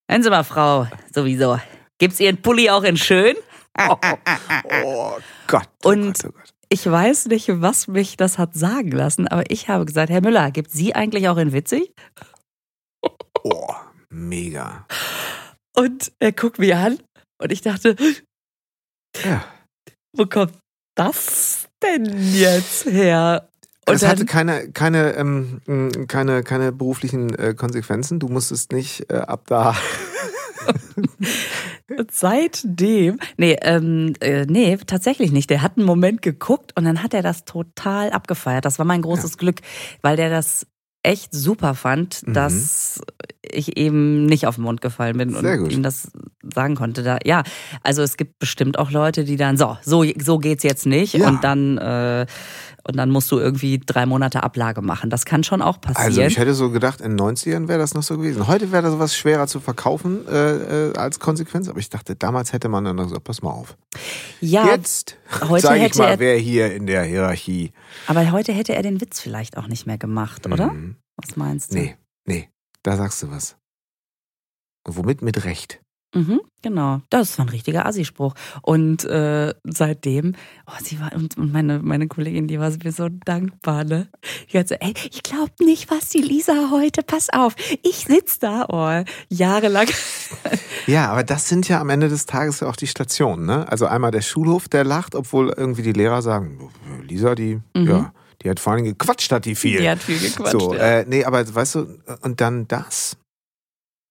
[0.10, 1.60] Hören Sie mal, Frau, sowieso.
[2.02, 3.36] Gibt's Ihren Pulli auch in schön?
[3.78, 5.70] Oh, oh Gott.
[5.86, 6.50] Oh Und- Gott, oh Gott.
[6.70, 10.50] Ich weiß nicht, was mich das hat sagen lassen, aber ich habe gesagt, Herr Müller,
[10.50, 11.94] gibt Sie eigentlich auch in witzig?
[13.44, 13.68] Oh,
[14.10, 14.88] mega.
[15.76, 16.98] Und er guckt mich an
[17.40, 17.96] und ich dachte,
[19.24, 19.46] Ja.
[20.18, 20.54] wo kommt
[20.96, 23.48] das denn jetzt her?
[23.88, 25.62] Und Das dann- hatte keine, keine, ähm,
[26.08, 28.20] keine, keine beruflichen äh, Konsequenzen.
[28.20, 29.76] Du musstest nicht äh, ab da.
[32.12, 35.50] Seitdem, nee, ähm, äh, nee, tatsächlich nicht.
[35.50, 38.66] Der hat einen Moment geguckt und dann hat er das total abgefeiert.
[38.66, 39.58] Das war mein großes Glück,
[40.02, 40.66] weil der das
[41.04, 42.34] echt super fand, Mhm.
[42.34, 43.02] dass
[43.42, 45.72] ich eben nicht auf den Mund gefallen bin Sehr und gut.
[45.74, 46.12] ihm das
[46.54, 47.02] sagen konnte.
[47.02, 47.42] Da, ja,
[47.82, 51.28] also es gibt bestimmt auch Leute, die dann so, so, so geht's jetzt nicht Ja.
[51.28, 52.28] und dann äh,
[52.84, 55.10] und dann musst du irgendwie drei Monate Ablage machen.
[55.10, 56.06] Das kann schon auch passieren.
[56.08, 58.48] Also ich hätte so gedacht, in den 90ern wäre das noch so gewesen.
[58.48, 62.54] Heute wäre das sowas schwerer zu verkaufen äh, äh, als Konsequenz, aber ich dachte, damals
[62.54, 63.78] hätte man dann gesagt, pass mal auf.
[64.40, 65.18] ja, Jetzt
[65.50, 67.72] heute zeige ich hätte mal, er- wer hier in der Hierarchie.
[68.08, 70.68] aber heute hätte er den Witz vielleicht auch nicht mehr gemacht, oder?
[70.74, 70.96] Mhm.
[71.18, 71.78] Was meinst du?
[71.78, 72.50] Nee, nee,
[72.84, 73.58] da sagst du was.
[74.88, 75.22] Und womit?
[75.22, 75.82] Mit Recht.
[76.14, 77.02] Mhm, genau.
[77.10, 78.34] Das war ein richtiger Assi-Spruch.
[78.62, 80.36] Und äh, seitdem,
[80.68, 84.10] oh, sie war, und, meine, meine Kollegin, die war mir so dankbar, ne?
[84.52, 88.40] Die hat so, ey, ich glaub nicht, was die Lisa heute, pass auf, ich sitz
[88.40, 89.88] da, oh, jahrelang.
[90.86, 93.72] Ja, aber das sind ja am Ende des Tages ja auch die Stationen, ne?
[93.72, 96.70] Also einmal der Schulhof, der lacht, obwohl irgendwie die Lehrer sagen,
[97.08, 97.88] Lisa, die, Mhm.
[97.88, 99.80] ja, die hat vor allem gequatscht, hat die viel.
[99.80, 100.52] Die hat viel gequatscht.
[100.52, 101.00] So, ja.
[101.00, 103.16] äh, nee, aber weißt du, und dann das.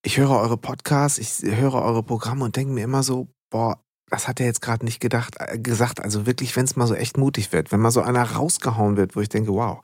[0.03, 4.27] Ich höre eure Podcasts, ich höre eure Programme und denke mir immer so, boah, das
[4.27, 6.01] hat er jetzt gerade nicht gedacht, äh, gesagt.
[6.01, 9.15] Also wirklich, wenn es mal so echt mutig wird, wenn mal so einer rausgehauen wird,
[9.15, 9.81] wo ich denke, wow,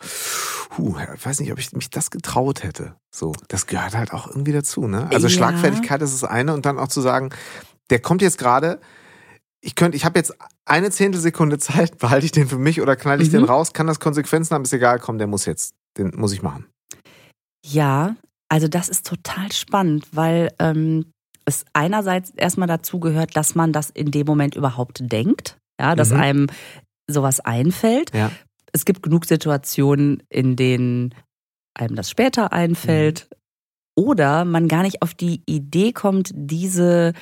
[0.77, 2.97] huh, ich weiß nicht, ob ich mich das getraut hätte.
[3.15, 5.07] So, das gehört halt auch irgendwie dazu, ne?
[5.11, 5.31] Also Ja.
[5.35, 7.31] Schlagfertigkeit ist das eine und dann auch zu sagen,
[7.91, 8.81] der kommt jetzt gerade,
[9.61, 13.21] ich könnte, ich habe jetzt eine Zehntelsekunde Zeit, behalte ich den für mich oder knall
[13.21, 13.33] ich Mhm.
[13.33, 16.43] den raus, kann das Konsequenzen haben, ist egal, komm, der muss jetzt, den muss ich
[16.43, 16.67] machen.
[17.65, 18.17] Ja,
[18.49, 21.07] also das ist total spannend, weil ähm,
[21.45, 26.11] es einerseits erstmal dazu gehört, dass man das in dem Moment überhaupt denkt, ja, dass
[26.11, 26.21] Mhm.
[26.21, 26.47] einem
[27.09, 28.13] sowas einfällt.
[28.15, 28.31] Ja.
[28.73, 31.15] Es gibt genug Situationen, in denen
[31.75, 33.29] einem das später einfällt
[33.97, 37.13] oder man gar nicht auf die Idee kommt, diese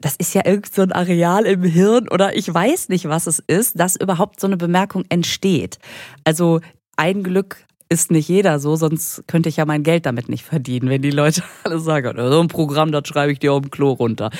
[0.00, 3.38] das ist ja irgend so ein Areal im Hirn oder ich weiß nicht, was es
[3.38, 5.78] ist, dass überhaupt so eine Bemerkung entsteht.
[6.24, 6.60] Also
[6.96, 10.88] ein Glück ist nicht jeder so, sonst könnte ich ja mein Geld damit nicht verdienen,
[10.88, 13.92] wenn die Leute alle sagen, so ein Programm, das schreibe ich dir auf dem Klo
[13.92, 14.30] runter.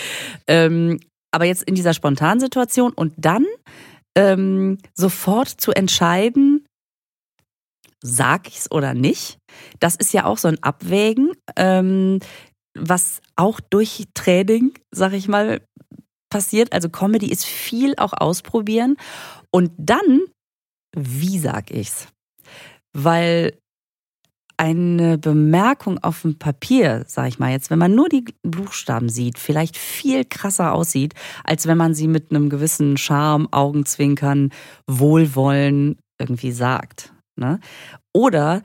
[0.46, 1.00] Ähm,
[1.33, 3.44] aber jetzt in dieser Spontansituation und dann
[4.16, 6.64] ähm, sofort zu entscheiden,
[8.00, 9.38] sag ich's oder nicht,
[9.80, 12.20] das ist ja auch so ein Abwägen, ähm,
[12.78, 15.61] was auch durch Training, sag ich mal,
[16.30, 16.72] passiert.
[16.72, 18.96] Also Comedy ist viel auch ausprobieren
[19.50, 20.20] und dann,
[20.96, 22.09] wie sag ich's?
[22.94, 23.59] Weil
[24.57, 29.38] eine Bemerkung auf dem Papier, sag ich mal jetzt, wenn man nur die Buchstaben sieht,
[29.38, 34.50] vielleicht viel krasser aussieht, als wenn man sie mit einem gewissen Charme, Augenzwinkern,
[34.88, 37.12] Wohlwollen irgendwie sagt.
[37.37, 37.59] Ne?
[38.12, 38.62] Oder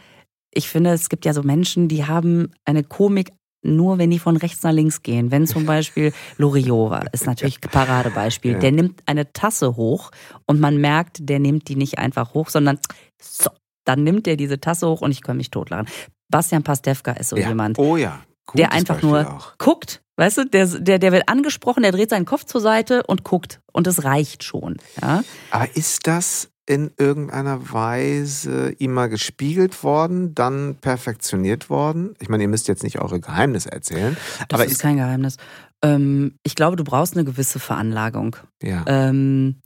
[0.54, 4.38] ich finde, es gibt ja so Menschen, die haben eine Komik nur, wenn die von
[4.38, 5.32] rechts nach links gehen.
[5.32, 8.54] Wenn zum Beispiel Loriot war, ist natürlich ein Paradebeispiel.
[8.54, 8.60] Ja.
[8.60, 10.12] Der nimmt eine Tasse hoch
[10.46, 12.80] und man merkt, der nimmt die nicht einfach hoch, sondern
[13.22, 13.50] so,
[13.86, 15.88] dann nimmt er diese Tasse hoch und ich kann mich totlachen.
[16.30, 17.48] Bastian Pastewka ist so ja.
[17.48, 18.20] jemand, Oh ja.
[18.56, 19.58] der Gutes einfach Beispiel nur Auch.
[19.58, 23.24] guckt, weißt du, der, der, der wird angesprochen, der dreht seinen Kopf zur Seite und
[23.24, 24.78] guckt und es reicht schon.
[25.02, 25.24] Ja?
[25.52, 32.13] Aber ist das in irgendeiner Weise ihm mal gespiegelt worden, dann perfektioniert worden?
[32.20, 34.15] Ich meine, ihr müsst jetzt nicht eure Geheimnisse erzählen,
[34.50, 35.38] Das aber ist ist, kein Geheimnis.
[35.82, 38.36] Ähm, ich glaube, du brauchst eine gewisse Veranlagung.
[38.62, 38.84] ja.
[38.86, 39.62] Ähm,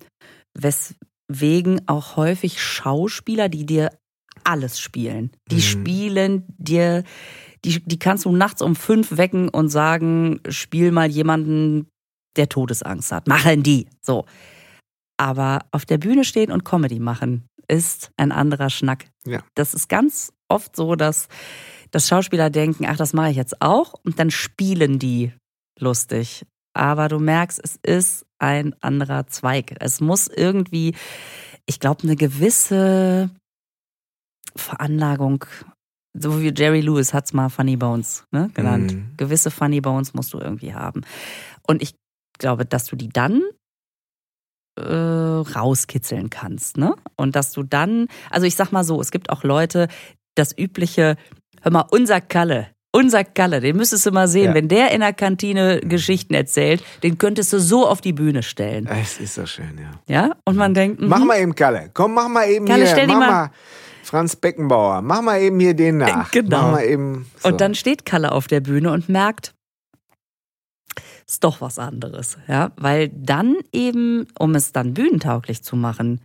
[0.55, 3.89] weswegen auch häufig Schauspieler, die dir
[4.43, 5.61] alles spielen, die Mhm.
[5.61, 7.03] spielen dir,
[7.65, 11.87] die, die kannst du nachts um fünf wecken und sagen, spiel mal jemanden,
[12.35, 13.27] der Todesangst hat.
[13.27, 13.87] Machen die.
[14.01, 14.25] So.
[15.17, 19.05] Aber auf der Bühne stehen und Comedy machen ist ein anderer Schnack.
[19.25, 19.43] Ja.
[19.55, 21.27] Das ist ganz oft so, dass,
[21.91, 23.93] dass Schauspieler denken, ach, das mache ich jetzt auch.
[24.03, 25.31] Und dann spielen die
[25.79, 26.45] lustig.
[26.75, 29.75] Aber du merkst, es ist ein anderer Zweig.
[29.79, 30.95] Es muss irgendwie,
[31.67, 33.29] ich glaube, eine gewisse
[34.55, 35.45] Veranlagung,
[36.17, 38.93] so wie Jerry Lewis hat's mal Funny Bones ne, genannt.
[38.93, 39.13] Mhm.
[39.17, 41.01] Gewisse Funny Bones musst du irgendwie haben.
[41.67, 41.95] Und ich
[42.39, 43.41] glaube, dass du die dann
[44.79, 46.95] äh, rauskitzeln kannst, ne?
[47.15, 49.87] Und dass du dann, also ich sag mal so, es gibt auch Leute,
[50.35, 51.15] das übliche,
[51.61, 54.53] hör mal, unser Kalle, unser Kalle, den müsstest du mal sehen, Ja.
[54.55, 58.87] wenn der in der Kantine Geschichten erzählt, den könntest du so auf die Bühne stellen,
[58.87, 60.25] Es ist so schön, ja.
[60.27, 60.35] ja?
[60.45, 61.91] Und man denkt, mhm, Mach mal eben Kalle.
[61.93, 62.91] Komm, mach mal eben Kalle, hier.
[62.91, 63.51] stell mach mal- mal
[64.13, 65.01] Franz Beckenbauer.
[65.01, 66.29] Mach mal eben hier den nach.
[66.29, 66.77] Genau.
[66.77, 67.25] Eben.
[67.39, 67.49] So.
[67.49, 69.55] Und dann steht Kalle auf der Bühne und merkt,
[71.27, 76.21] ist doch was anderes, ja, weil dann eben, um es dann bühnentauglich zu machen,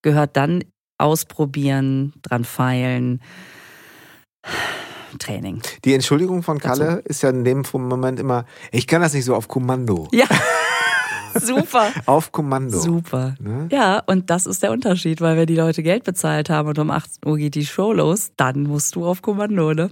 [0.00, 0.64] gehört dann
[0.96, 3.20] ausprobieren, dran feilen.
[5.18, 5.60] Training.
[5.84, 9.34] Die Entschuldigung von Kalle ist ja in dem Moment immer, ich kann das nicht so
[9.34, 10.08] auf Kommando.
[10.10, 10.24] Ja.
[11.40, 11.92] Super.
[12.06, 12.78] Auf Kommando.
[12.78, 13.34] Super.
[13.40, 13.68] Ne?
[13.70, 16.90] Ja, und das ist der Unterschied, weil wenn die Leute Geld bezahlt haben und um
[16.90, 19.90] 18 Uhr geht die Show los, dann musst du auf Kommando, ne?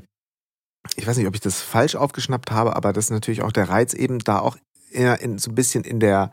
[0.97, 3.69] Ich weiß nicht, ob ich das falsch aufgeschnappt habe, aber das ist natürlich auch der
[3.69, 4.57] Reiz eben da auch
[4.91, 6.31] in, in, so ein bisschen in der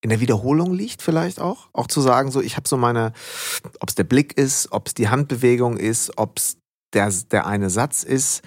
[0.00, 1.68] in der Wiederholung liegt vielleicht auch.
[1.72, 3.14] Auch zu sagen, so ich habe so meine,
[3.80, 6.58] ob es der Blick ist, ob es die Handbewegung ist, ob es
[6.92, 8.42] der, der eine Satz ist,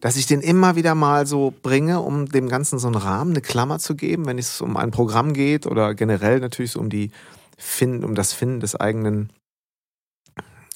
[0.00, 3.40] dass ich den immer wieder mal so bringe, um dem Ganzen so einen Rahmen, eine
[3.40, 7.10] Klammer zu geben, wenn es um ein Programm geht oder generell natürlich so um die
[7.56, 9.32] Finden, um das Finden des eigenen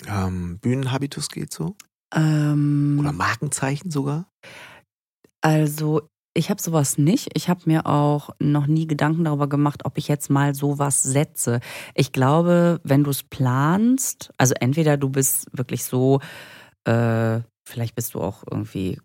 [0.07, 1.77] ähm, Bühnenhabitus geht so?
[2.15, 4.27] Ähm, oder Markenzeichen sogar?
[5.41, 6.03] Also
[6.35, 7.31] ich habe sowas nicht.
[7.35, 11.61] Ich habe mir auch noch nie Gedanken darüber gemacht, ob ich jetzt mal sowas setze.
[11.95, 16.21] Ich glaube, wenn du es planst, also entweder du bist wirklich so,
[16.85, 18.99] äh, vielleicht bist du auch irgendwie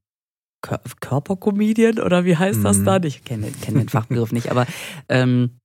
[0.62, 2.86] Körpercomedian oder wie heißt das mhm.
[2.86, 3.04] dann?
[3.04, 4.66] Ich kenne kenn den Fachbegriff nicht, aber
[5.10, 5.60] ähm,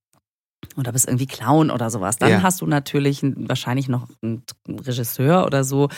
[0.77, 2.19] oder bist irgendwie Clown oder sowas.
[2.19, 2.43] Dann ja.
[2.43, 5.89] hast du natürlich wahrscheinlich noch einen Regisseur oder so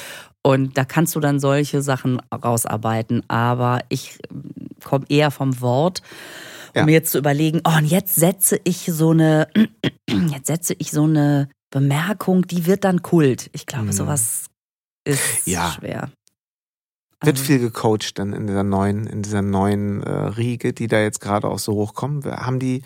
[0.43, 3.23] und da kannst du dann solche Sachen rausarbeiten.
[3.29, 4.19] Aber ich
[4.83, 6.03] komme eher vom Wort,
[6.75, 6.95] um ja.
[6.95, 9.49] jetzt zu überlegen, oh, und jetzt setze ich so eine,
[10.09, 13.51] jetzt setze ich so eine Bemerkung, die wird dann Kult.
[13.53, 13.93] Ich glaube, mhm.
[13.93, 14.47] sowas
[15.05, 15.73] ist ja.
[15.73, 16.11] schwer.
[17.27, 21.21] Wird viel gecoacht dann in dieser neuen, in dieser neuen äh, Riege, die da jetzt
[21.21, 22.25] gerade auch so hochkommen.
[22.25, 22.83] Haben die,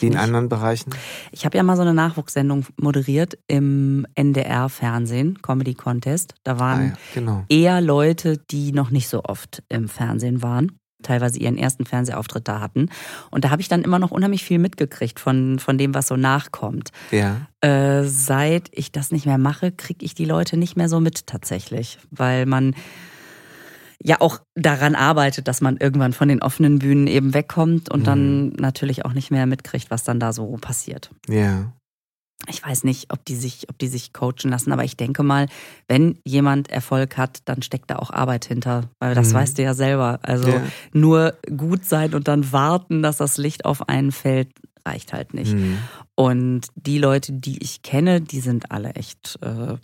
[0.00, 0.18] die in nicht.
[0.18, 0.94] anderen Bereichen?
[1.32, 6.34] Ich habe ja mal so eine Nachwuchssendung moderiert im NDR-Fernsehen, Comedy Contest.
[6.44, 7.44] Da waren ah ja, genau.
[7.48, 12.60] eher Leute, die noch nicht so oft im Fernsehen waren teilweise ihren ersten Fernsehauftritt da
[12.60, 12.90] hatten.
[13.30, 16.16] Und da habe ich dann immer noch unheimlich viel mitgekriegt von, von dem, was so
[16.16, 16.90] nachkommt.
[17.10, 17.46] Ja.
[17.60, 21.26] Äh, seit ich das nicht mehr mache, kriege ich die Leute nicht mehr so mit
[21.26, 22.74] tatsächlich, weil man
[24.02, 28.04] ja auch daran arbeitet, dass man irgendwann von den offenen Bühnen eben wegkommt und mhm.
[28.04, 31.10] dann natürlich auch nicht mehr mitkriegt, was dann da so passiert.
[31.28, 31.72] Ja.
[32.46, 35.48] Ich weiß nicht, ob die sich, ob die sich coachen lassen, aber ich denke mal,
[35.88, 39.34] wenn jemand Erfolg hat, dann steckt da auch Arbeit hinter, weil das mhm.
[39.34, 40.20] weißt du ja selber.
[40.22, 40.62] Also ja.
[40.92, 44.50] nur gut sein und dann warten, dass das Licht auf einen fällt,
[44.86, 45.52] reicht halt nicht.
[45.52, 45.78] Mhm.
[46.14, 49.76] Und die Leute, die ich kenne, die sind alle echt äh,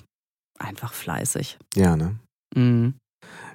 [0.59, 1.59] einfach fleißig.
[1.75, 2.21] Ja, ne?
[2.55, 2.95] Mhm.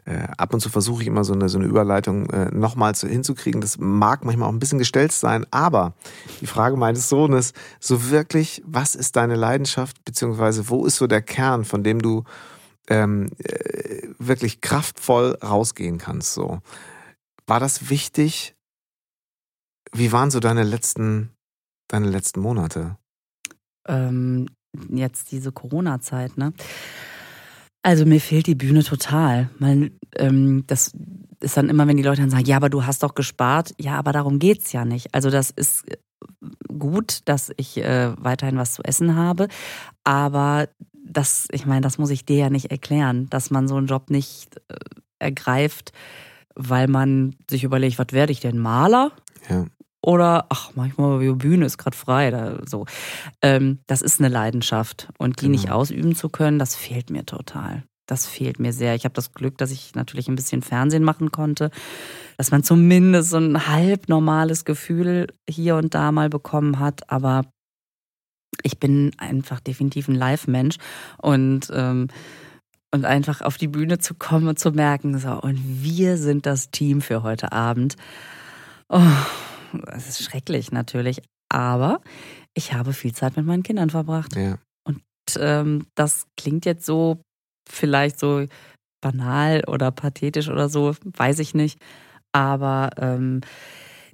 [0.05, 3.61] Äh, ab und zu versuche ich immer so eine, so eine Überleitung äh, nochmals hinzukriegen.
[3.61, 5.93] Das mag manchmal auch ein bisschen gestellt sein, aber
[6.41, 11.21] die Frage meines Sohnes, so wirklich, was ist deine Leidenschaft, beziehungsweise wo ist so der
[11.21, 12.23] Kern, von dem du
[12.87, 16.33] ähm, äh, wirklich kraftvoll rausgehen kannst?
[16.33, 16.59] So.
[17.45, 18.55] War das wichtig?
[19.91, 21.31] Wie waren so deine letzten,
[21.87, 22.97] deine letzten Monate?
[23.87, 24.47] Ähm,
[24.89, 26.53] jetzt diese Corona-Zeit, ne?
[27.81, 29.49] Also mir fehlt die Bühne total.
[29.57, 30.91] Man, ähm, das
[31.39, 33.73] ist dann immer, wenn die Leute dann sagen, ja, aber du hast doch gespart.
[33.79, 35.13] Ja, aber darum geht's ja nicht.
[35.13, 35.97] Also das ist äh,
[36.77, 39.47] gut, dass ich äh, weiterhin was zu essen habe,
[40.03, 40.67] aber
[41.11, 44.09] das, ich meine, das muss ich dir ja nicht erklären, dass man so einen Job
[44.09, 44.75] nicht äh,
[45.17, 45.91] ergreift,
[46.55, 49.11] weil man sich überlegt, was werde ich denn Maler?
[49.49, 49.65] Ja.
[50.01, 52.85] Oder, ach, manchmal die Bühne ist gerade frei oder so.
[53.41, 55.09] Ähm, das ist eine Leidenschaft.
[55.17, 55.51] Und die genau.
[55.51, 57.83] nicht ausüben zu können, das fehlt mir total.
[58.05, 58.95] Das fehlt mir sehr.
[58.95, 61.69] Ich habe das Glück, dass ich natürlich ein bisschen Fernsehen machen konnte,
[62.37, 67.11] dass man zumindest so ein halb normales Gefühl hier und da mal bekommen hat.
[67.11, 67.45] Aber
[68.63, 70.77] ich bin einfach definitiv ein Live-Mensch
[71.17, 72.07] und ähm,
[72.91, 76.71] und einfach auf die Bühne zu kommen und zu merken, so und wir sind das
[76.71, 77.95] Team für heute Abend.
[78.89, 78.99] Oh,
[79.87, 82.01] es ist schrecklich natürlich, aber
[82.53, 84.35] ich habe viel Zeit mit meinen Kindern verbracht.
[84.35, 84.57] Ja.
[84.83, 85.01] Und
[85.37, 87.21] ähm, das klingt jetzt so
[87.67, 88.45] vielleicht so
[89.01, 91.79] banal oder pathetisch oder so, weiß ich nicht.
[92.31, 93.41] Aber ähm,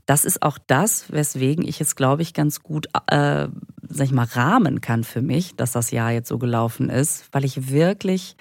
[0.06, 3.48] das ist auch das, weswegen ich es, glaube ich, ganz gut, äh,
[3.89, 7.44] sag ich mal, rahmen kann für mich, dass das Jahr jetzt so gelaufen ist, weil
[7.44, 8.36] ich wirklich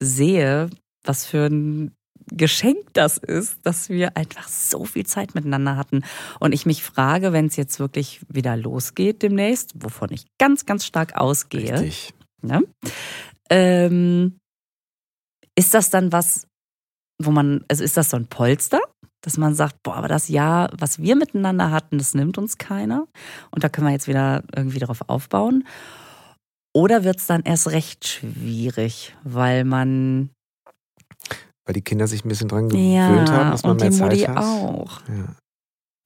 [0.00, 0.68] sehe,
[1.04, 1.92] was für ein
[2.28, 6.02] Geschenk das ist, dass wir einfach so viel Zeit miteinander hatten.
[6.40, 10.84] Und ich mich frage, wenn es jetzt wirklich wieder losgeht demnächst, wovon ich ganz, ganz
[10.84, 11.72] stark ausgehe.
[11.72, 12.14] Richtig.
[12.42, 12.62] Ne?
[13.50, 14.38] Ähm,
[15.56, 16.46] ist das dann was,
[17.22, 18.80] wo man, also ist das so ein Polster,
[19.22, 23.06] dass man sagt, boah, aber das Jahr, was wir miteinander hatten, das nimmt uns keiner
[23.50, 25.66] und da können wir jetzt wieder irgendwie darauf aufbauen?
[26.74, 30.30] Oder wird es dann erst recht schwierig, weil man
[31.66, 33.96] weil die Kinder sich ein bisschen dran gewöhnt ja, haben, dass man und mehr die
[33.96, 34.38] Zeit Mutti hat.
[34.38, 35.00] auch.
[35.08, 35.36] Ja.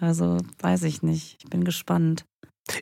[0.02, 1.36] Also weiß ich nicht.
[1.44, 2.24] Ich bin gespannt.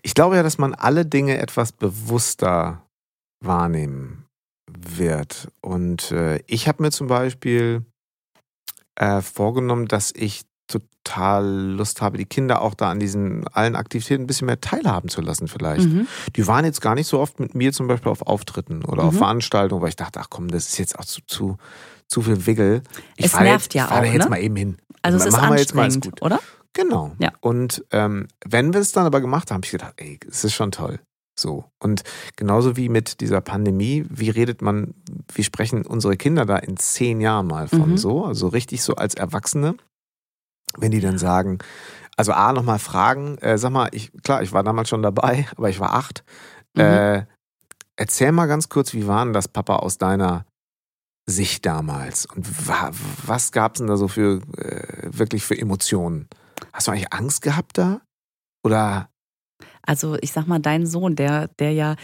[0.02, 2.82] Ich glaube ja, dass man alle Dinge etwas bewusster
[3.44, 4.24] wahrnehmen
[4.70, 5.48] wird.
[5.60, 7.84] Und äh, ich habe mir zum Beispiel
[8.96, 14.24] äh, vorgenommen, dass ich total Lust habe, die Kinder auch da an diesen allen Aktivitäten
[14.24, 15.88] ein bisschen mehr teilhaben zu lassen vielleicht.
[15.88, 16.06] Mhm.
[16.36, 19.14] Die waren jetzt gar nicht so oft mit mir zum Beispiel auf Auftritten oder auf
[19.14, 19.18] Mhm.
[19.18, 21.56] Veranstaltungen, weil ich dachte, ach komm, das ist jetzt auch zu, zu,
[22.08, 22.82] zu viel Wiggle.
[23.16, 24.30] Ich Es nervt jetzt, ja ich fahr da auch, jetzt ne?
[24.30, 24.78] mal eben hin.
[25.02, 26.22] Also es ist Machen wir jetzt mal, ist anstrengend, gut.
[26.22, 26.40] oder?
[26.72, 27.12] Genau.
[27.18, 27.32] Ja.
[27.40, 30.54] Und ähm, wenn wir es dann aber gemacht haben, habe ich gedacht, ey, es ist
[30.54, 31.00] schon toll.
[31.38, 31.64] So.
[31.78, 32.02] Und
[32.36, 34.94] genauso wie mit dieser Pandemie, wie redet man,
[35.32, 37.96] wie sprechen unsere Kinder da in zehn Jahren mal von Mhm.
[37.98, 38.24] so?
[38.24, 39.76] Also richtig so als Erwachsene,
[40.76, 41.58] wenn die dann sagen,
[42.16, 45.70] also A, nochmal fragen, äh, sag mal, ich, klar, ich war damals schon dabei, aber
[45.70, 46.24] ich war acht.
[46.74, 46.80] Mhm.
[46.82, 47.26] Äh,
[47.96, 50.44] erzähl mal ganz kurz, wie war denn das, Papa, aus deiner
[51.30, 52.26] Sicht damals?
[52.26, 52.90] Und wa
[53.26, 56.26] was gab es denn da so für äh, wirklich für Emotionen?
[56.72, 58.00] Hast du eigentlich Angst gehabt da?
[58.64, 59.08] Oder
[59.82, 61.96] Also ich sag mal, dein Sohn, der, der ja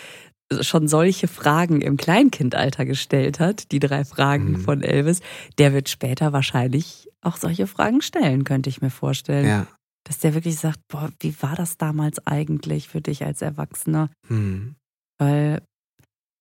[0.60, 4.60] schon solche Fragen im Kleinkindalter gestellt hat, die drei Fragen Mhm.
[4.60, 5.20] von Elvis,
[5.58, 9.46] der wird später wahrscheinlich auch solche Fragen stellen, könnte ich mir vorstellen.
[9.48, 9.66] ja.
[10.06, 14.10] Dass der wirklich sagt, boah, wie war das damals eigentlich für dich als Erwachsener?
[14.28, 14.74] Hm.
[15.18, 15.62] Weil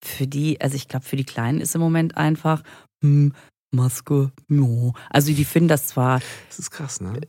[0.05, 2.63] für die, also ich glaube, für die Kleinen ist im Moment einfach,
[3.01, 3.33] hm,
[3.71, 4.93] Maske, no.
[5.09, 7.19] Also die finden das zwar Das ist krass, ne?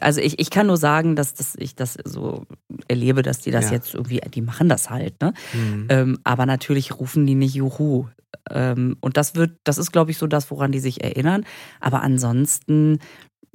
[0.00, 2.46] also ich, ich kann nur sagen, dass, dass ich das so
[2.88, 3.72] erlebe, dass die das Ja.
[3.72, 5.34] jetzt irgendwie, die machen das halt, ne?
[5.52, 5.86] Hm.
[5.90, 8.06] Ähm, aber natürlich rufen die nicht Juhu.
[8.50, 11.44] Ähm, und das wird, das ist, glaube ich, so das, woran die sich erinnern.
[11.80, 12.98] Aber ansonsten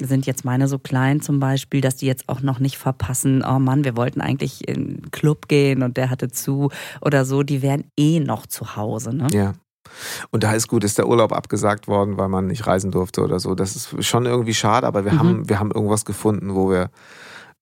[0.01, 3.59] sind jetzt meine so klein zum Beispiel, dass die jetzt auch noch nicht verpassen, oh
[3.59, 6.69] Mann, wir wollten eigentlich in den Club gehen und der hatte zu
[7.01, 9.27] oder so, die wären eh noch zu Hause, ne?
[9.31, 9.53] Ja.
[10.31, 13.39] Und da ist gut, ist der Urlaub abgesagt worden, weil man nicht reisen durfte oder
[13.39, 13.55] so.
[13.55, 15.19] Das ist schon irgendwie schade, aber wir Mhm.
[15.19, 16.89] haben, wir haben irgendwas gefunden, wo wir,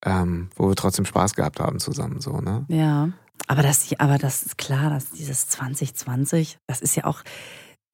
[0.05, 2.65] ähm, wo wir trotzdem Spaß gehabt haben zusammen, so, ne?
[2.69, 3.09] Ja,
[3.47, 7.21] aber das, aber das ist klar, dass dieses 2020, das ist ja auch,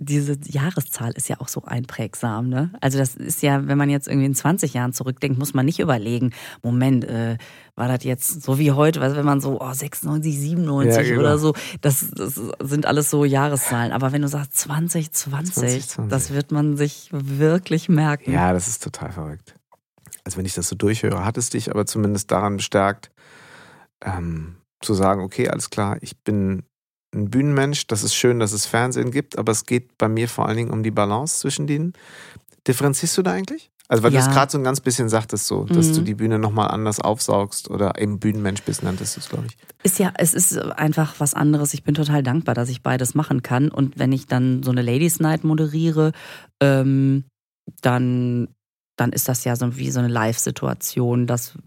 [0.01, 2.71] diese Jahreszahl ist ja auch so einprägsam, ne?
[2.79, 5.79] Also das ist ja, wenn man jetzt irgendwie in 20 Jahren zurückdenkt, muss man nicht
[5.79, 6.31] überlegen,
[6.63, 7.37] Moment, äh,
[7.75, 11.19] war das jetzt so wie heute, was, wenn man so oh, 96, 97 Ja, genau.
[11.19, 13.91] oder so, das, das sind alles so Jahreszahlen.
[13.91, 16.09] Aber wenn du sagst 2020, 2020.
[16.09, 18.31] das wird man sich wirklich merken.
[18.31, 19.55] Ja, das ist total verrückt.
[20.23, 23.11] Also wenn ich das so durchhöre, hat es dich aber zumindest daran bestärkt,
[24.01, 26.63] ähm, zu sagen, okay, alles klar, ich bin
[27.13, 30.47] ein Bühnenmensch, das ist schön, dass es Fernsehen gibt, aber es geht bei mir vor
[30.47, 31.93] allen Dingen um die Balance zwischen denen.
[32.67, 33.71] Differenzierst du da eigentlich?
[33.87, 34.27] Also weil du Ja.
[34.27, 35.93] es gerade so ein ganz bisschen sagtest so, dass Mhm.
[35.95, 39.57] du die Bühne nochmal anders aufsaugst oder eben Bühnenmensch bist, nanntest du es, glaube ich.
[39.81, 41.73] Ist ja, es ist einfach was anderes.
[41.73, 43.69] Ich bin total dankbar, dass ich beides machen kann.
[43.69, 46.11] Und wenn ich dann so eine Ladies Night moderiere,
[46.61, 47.23] ähm,
[47.81, 48.49] dann,
[48.95, 51.25] dann ist das ja so wie so eine Live-Situation.
[51.25, 51.57] dass-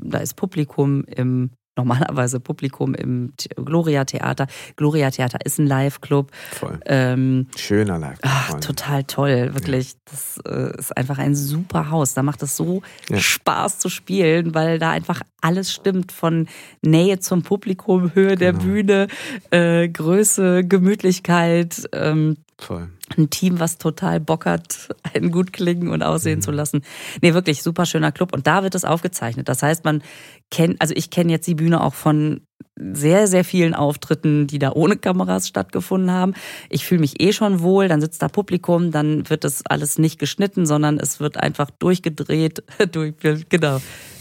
[0.00, 4.46] Da ist Publikum im, normalerweise Publikum im Gloria Theater.
[4.76, 6.30] Gloria Theater ist ein Live-Club.
[6.52, 6.78] Voll.
[6.86, 8.18] Ähm, Schöner Live.
[8.22, 9.94] Ach, total toll, wirklich.
[10.10, 12.14] Das äh, ist einfach ein super Haus.
[12.14, 13.18] Da macht es so Ja.
[13.18, 16.48] Spaß zu spielen, weil da einfach alles stimmt von
[16.80, 18.64] Nähe zum Publikum, Höhe der Genau.
[18.64, 19.06] Bühne,
[19.50, 22.88] äh, Größe, Gemütlichkeit, ähm, Voll.
[23.16, 26.82] ein Team, was total Bock hat, einen gut klingen und aussehen zu lassen.
[27.20, 28.32] Nee, wirklich super schöner Club.
[28.32, 29.48] Und da wird es aufgezeichnet.
[29.48, 30.02] Das heißt, man
[30.50, 32.42] kennt, also ich kenne jetzt die Bühne auch von
[32.76, 36.34] sehr, sehr vielen Auftritten, die da ohne Kameras stattgefunden haben.
[36.70, 40.18] Ich fühle mich eh schon wohl, dann sitzt da Publikum, dann wird das alles nicht
[40.18, 42.64] geschnitten, sondern es wird einfach durchgedreht.
[42.92, 43.14] durch,
[43.48, 43.80] genau,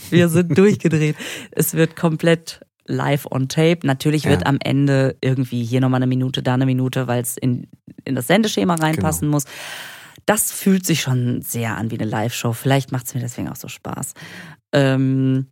[0.09, 1.15] wir sind durchgedreht.
[1.51, 3.79] Es wird komplett live on tape.
[3.85, 4.47] Natürlich wird Ja.
[4.47, 7.67] am Ende irgendwie hier nochmal eine Minute, da eine Minute, weil es in,
[8.05, 9.45] in das Sendeschema reinpassen muss.
[10.25, 12.53] Das fühlt sich schon sehr an wie eine Live-Show.
[12.53, 14.13] Vielleicht macht es mir deswegen auch so Spaß.
[14.71, 15.47] Ähm,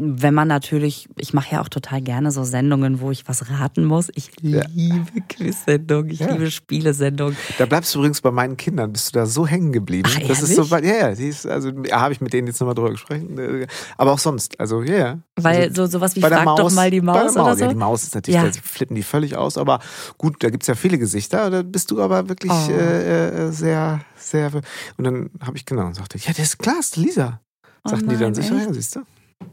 [0.00, 3.84] wenn man natürlich, ich mache ja auch total gerne so Sendungen, wo ich was raten
[3.84, 4.08] muss.
[4.14, 4.62] Ich Ja.
[4.74, 6.30] liebe Quiz-Sendungen, ich Ja.
[6.32, 7.36] liebe Spielesendungen.
[7.58, 10.08] Da bleibst du übrigens bei meinen Kindern, bist du da so hängen geblieben.
[10.12, 12.60] Ach, das ist so, ja, ja, die ist, also ja, habe ich mit denen jetzt
[12.60, 13.66] nochmal drüber gesprochen.
[13.96, 15.18] Aber auch sonst, also ja, ja.
[15.36, 17.58] Weil also, so sowas wie bei der Frag doch mal die Maus der oder Maus.
[17.58, 17.64] so.
[17.64, 18.46] Ja, die Maus ist natürlich, Ja.
[18.46, 19.78] da flippen die völlig aus, aber
[20.18, 22.70] gut, da gibt's ja viele Gesichter, da bist du aber wirklich Oh.
[22.70, 24.50] äh, äh, sehr, sehr.
[24.96, 27.40] Und dann habe ich genau sagte, ja, das ist klar, ist Lisa.
[27.84, 29.00] Oh Sagten die dann nein, sicher, ja, siehst du.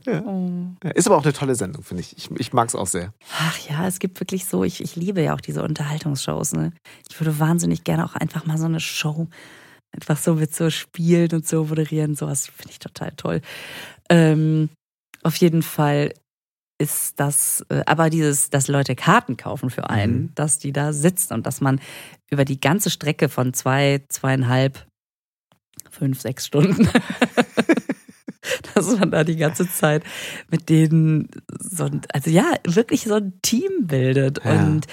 [0.06, 0.21] Ja.
[0.84, 2.15] Ja, Ist aber auch eine tolle Sendung, finde ich.
[2.17, 3.13] Ich, ich mag es auch sehr.
[3.39, 6.54] Ach ja, es gibt wirklich so, ich, ich liebe ja auch diese Unterhaltungsshows.
[6.54, 6.74] Ne?
[7.10, 9.28] Ich würde wahnsinnig gerne auch einfach mal so eine Show,
[9.93, 12.15] einfach so mit so spielen und so moderieren.
[12.15, 13.42] Sowas finde ich total toll.
[14.10, 14.69] Ähm,
[15.23, 16.13] auf jeden Fall
[16.77, 20.31] ist das, äh, aber dieses, dass Leute Karten kaufen für einen, Mhm.
[20.36, 21.79] dass die da sitzen und dass man
[22.29, 24.86] über die ganze Strecke von zwei, zweieinhalb,
[25.90, 26.90] fünf, sechs Stunden,
[28.73, 30.04] dass man da die ganze Zeit
[30.50, 31.29] mit denen
[31.60, 34.41] so ein, also ja, wirklich so ein Team bildet.
[34.43, 34.65] Ja.
[34.65, 34.87] Und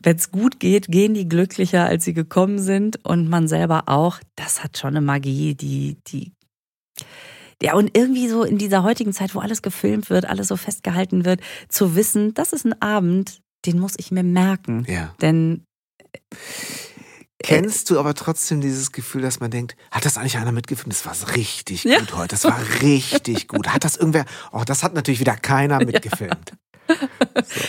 [0.00, 4.20] wenn es gut geht, gehen die glücklicher, als sie gekommen sind und man selber auch.
[4.36, 6.32] Das hat schon eine Magie, die, die,
[7.62, 11.24] ja, und irgendwie so in dieser heutigen Zeit, wo alles gefilmt wird, alles so festgehalten
[11.24, 14.84] wird, zu wissen, das ist ein Abend, den muss ich mir merken.
[14.88, 15.14] Ja.
[15.20, 15.64] Denn
[17.42, 20.92] Kennst du aber trotzdem dieses Gefühl, dass man denkt, hat das eigentlich einer mitgefilmt?
[20.92, 21.98] Das war richtig Ja.
[22.00, 22.28] gut heute.
[22.28, 23.68] Das war richtig gut.
[23.68, 26.52] Hat das irgendwer, oh, das hat natürlich wieder keiner mitgefilmt.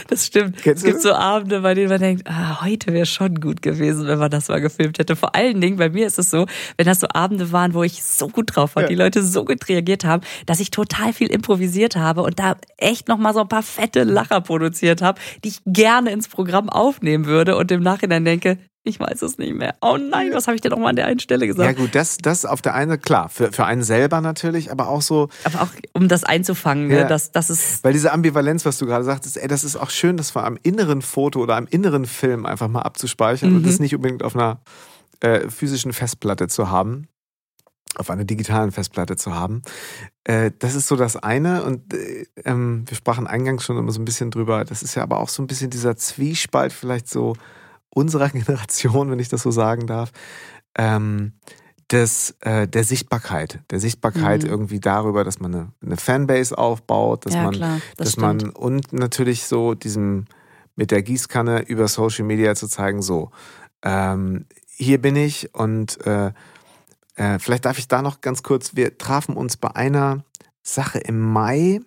[0.10, 0.58] Das stimmt.
[0.62, 1.04] Kennst es gibt das?
[1.04, 4.48] so Abende, bei denen man denkt, ah, heute wäre schon gut gewesen, wenn man das
[4.48, 5.16] mal gefilmt hätte.
[5.16, 6.46] Vor allen Dingen, bei mir ist es so,
[6.78, 8.90] wenn das so Abende waren, wo ich so gut drauf war, Ja.
[8.90, 13.08] die Leute so gut reagiert haben, dass ich total viel improvisiert habe und da echt
[13.08, 17.58] nochmal so ein paar fette Lacher produziert habe, die ich gerne ins Programm aufnehmen würde
[17.58, 19.76] und im Nachhinein denke, ich weiß es nicht mehr.
[19.82, 21.78] Oh nein, was habe ich denn nochmal an der einen Stelle Ja gesagt?
[21.78, 25.30] gut, das, das auf der einen klar, für, für einen selber natürlich, aber auch so,
[25.44, 27.04] Aber auch, um das einzufangen, ne, Ja.
[27.08, 30.18] dass das ist weil diese Ambivalenz, was du gerade sagtest, ey, das ist auch schön,
[30.18, 33.66] das mal am inneren Foto oder am inneren Film einfach mal abzuspeichern und Mhm.
[33.66, 34.62] das nicht unbedingt auf einer
[35.22, 37.08] äh, physischen Festplatte zu haben,
[37.96, 39.64] auf einer digitalen Festplatte zu haben.
[40.24, 44.00] Äh, das ist so das eine und äh, ähm, wir sprachen eingangs schon immer so
[44.00, 44.64] ein bisschen drüber.
[44.66, 47.36] Das ist ja aber auch so ein bisschen dieser Zwiespalt vielleicht so
[47.90, 50.12] unserer Generation, wenn ich das so sagen darf.
[50.78, 51.34] Ähm,
[51.92, 54.50] des, äh, der Sichtbarkeit, der Sichtbarkeit Mhm.
[54.50, 58.42] irgendwie darüber, dass man eine, eine Fanbase aufbaut, dass ja man klar, das dass stimmt.
[58.44, 60.26] man und natürlich so diesem
[60.76, 63.32] mit der Gießkanne über Social Media zu zeigen, so
[63.84, 66.34] ähm, hier bin ich und äh,
[67.16, 70.24] äh, vielleicht darf ich da noch ganz kurz, wir trafen uns bei einer
[70.62, 71.80] Sache im Mai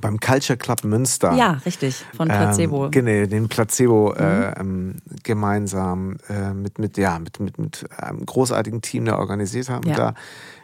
[0.00, 1.32] beim Culture Club Münster.
[1.34, 2.84] ja, richtig, von Placebo.
[2.86, 4.20] Ähm, genau, den Placebo Mhm.
[4.22, 9.68] äh, ähm, gemeinsam äh, mit, mit, ja, mit, mit, mit einem großartigen Team da organisiert
[9.70, 9.88] haben.
[9.88, 9.96] Ja.
[9.96, 10.14] Da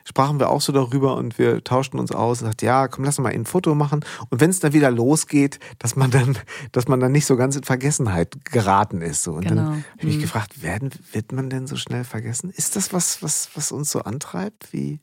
[0.04, 3.18] sprachen wir auch so darüber und wir tauschten uns aus und sagten, ja, komm, lass
[3.18, 4.04] uns mal ein Foto machen.
[4.28, 6.36] Und wenn es dann wieder losgeht, dass man dann,
[6.72, 9.22] dass man dann nicht so ganz in Vergessenheit geraten ist.
[9.22, 9.32] So.
[9.32, 9.62] Und Genau.
[9.62, 10.20] dann habe ich mich Mhm.
[10.22, 12.50] gefragt, werden, wird man denn so schnell vergessen?
[12.54, 14.72] Ist das was, was, was uns so antreibt?
[14.72, 15.00] Wie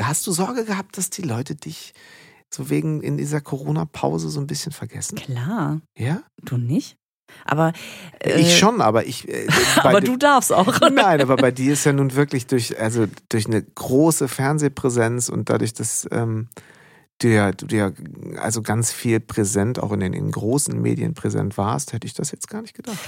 [0.00, 1.92] hast du Sorge gehabt, dass die Leute dich
[2.54, 5.16] so wegen in dieser Corona-Pause so ein bisschen vergessen?
[5.16, 6.22] Klar, Ja?
[6.42, 6.96] du nicht?
[7.44, 7.72] Aber
[8.20, 9.28] äh, Ich schon, aber ich.
[9.28, 9.46] Äh,
[9.82, 10.80] aber du darfst auch.
[10.80, 15.50] Nein, aber bei dir ist ja nun wirklich durch, also durch eine große Fernsehpräsenz und
[15.50, 16.48] dadurch, dass ähm,
[17.20, 17.92] du ja, du ja
[18.40, 22.30] also ganz viel präsent, auch in den in großen Medien präsent warst, hätte ich das
[22.30, 22.98] jetzt gar nicht gedacht.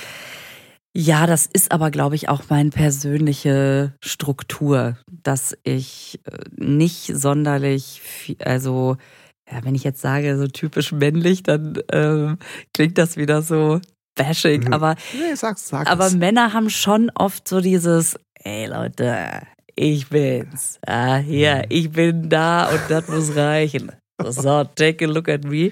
[0.99, 8.01] Ja, das ist aber, glaube ich, auch meine persönliche Struktur, dass ich äh, nicht sonderlich,
[8.03, 8.97] viel, also
[9.51, 12.39] ja, wenn ich jetzt sage, so typisch männlich, dann ähm,
[12.75, 13.81] klingt das wieder so
[14.17, 14.65] bashing.
[14.65, 14.73] Mhm.
[14.73, 15.89] Aber, Nee, sag's, sag's.
[15.91, 19.43] aber Männer haben schon oft so dieses, ey Leute,
[19.75, 20.79] ich bin's.
[20.87, 21.65] Ah, hier, Mhm.
[21.69, 23.93] ich bin da und das muss reichen.
[24.25, 25.71] So, take a look at me.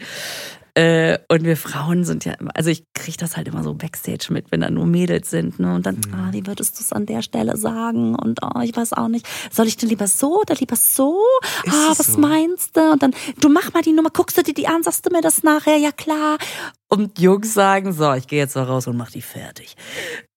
[0.76, 4.26] Äh, und wir Frauen sind ja, immer- also ich kriege das halt immer so Backstage
[4.30, 5.60] mit, wenn da nur Mädels sind.
[5.60, 5.72] Ne?
[5.74, 6.14] Und dann, Mhm.
[6.14, 8.16] ah, wie würdest du es an der Stelle sagen?
[8.16, 9.24] Und oh, ich weiß auch nicht.
[9.52, 11.16] Soll ich denn lieber so oder lieber so?
[11.64, 12.18] Ist ah, was so?
[12.18, 12.90] meinst du?
[12.90, 15.20] Und dann, du mach mal die Nummer, guckst du dir die an, sagst du mir
[15.22, 15.76] das nachher?
[15.76, 16.38] Ja klar.
[16.88, 19.76] Und Jungs sagen, so, ich gehe jetzt mal raus und mach die fertig.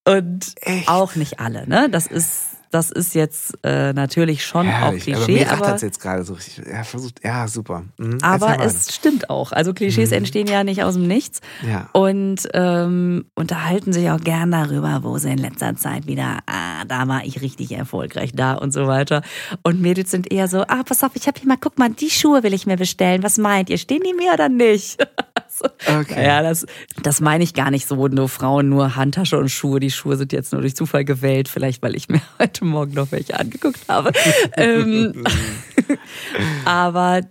[0.06, 0.88] Und Echt?
[0.88, 1.88] auch nicht alle, ne?
[1.90, 5.82] Das ist, das ist jetzt äh, natürlich schon Herrlich, auch aber Klischee, mir aber, rattert's
[5.82, 6.66] jetzt gerade so richtig.
[6.66, 7.84] Ja, versucht, ja, super.
[7.98, 9.52] Mhm, aber es stimmt auch.
[9.52, 10.16] Also Klischees Mhm.
[10.18, 11.88] entstehen ja nicht aus dem Nichts ja.
[11.92, 17.08] und ähm, unterhalten sich auch gern darüber, wo sie in letzter Zeit wieder, ah, da
[17.08, 19.22] war ich richtig erfolgreich, da und so weiter.
[19.62, 22.10] Und Mädels sind eher so, ah, pass auf, ich habe hier mal, guck mal, die
[22.10, 23.22] Schuhe will ich mir bestellen.
[23.22, 23.78] Was meint ihr?
[23.78, 24.98] Stehen die mir oder nicht?
[25.88, 26.24] Okay.
[26.24, 26.66] Ja, das,
[27.02, 28.08] das meine ich gar nicht so.
[28.08, 29.80] Nur Frauen, nur Handtasche und Schuhe.
[29.80, 31.48] Die Schuhe sind jetzt nur durch Zufall gewählt.
[31.48, 34.12] Vielleicht, weil ich mir heute Morgen noch welche angeguckt habe.
[34.56, 35.24] ähm,
[36.64, 37.22] aber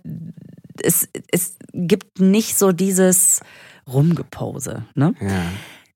[0.82, 3.40] es, es gibt nicht so dieses
[3.86, 4.84] Rumgepose.
[4.94, 5.14] Ne?
[5.20, 5.42] Ja.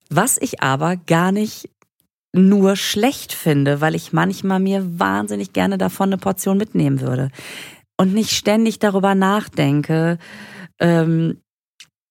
[0.09, 1.69] Was ich aber gar nicht
[2.33, 7.31] nur schlecht finde, weil ich manchmal mir wahnsinnig gerne davon eine Portion mitnehmen würde.
[7.99, 10.19] Und nicht ständig darüber nachdenke,
[10.81, 11.42] ähm,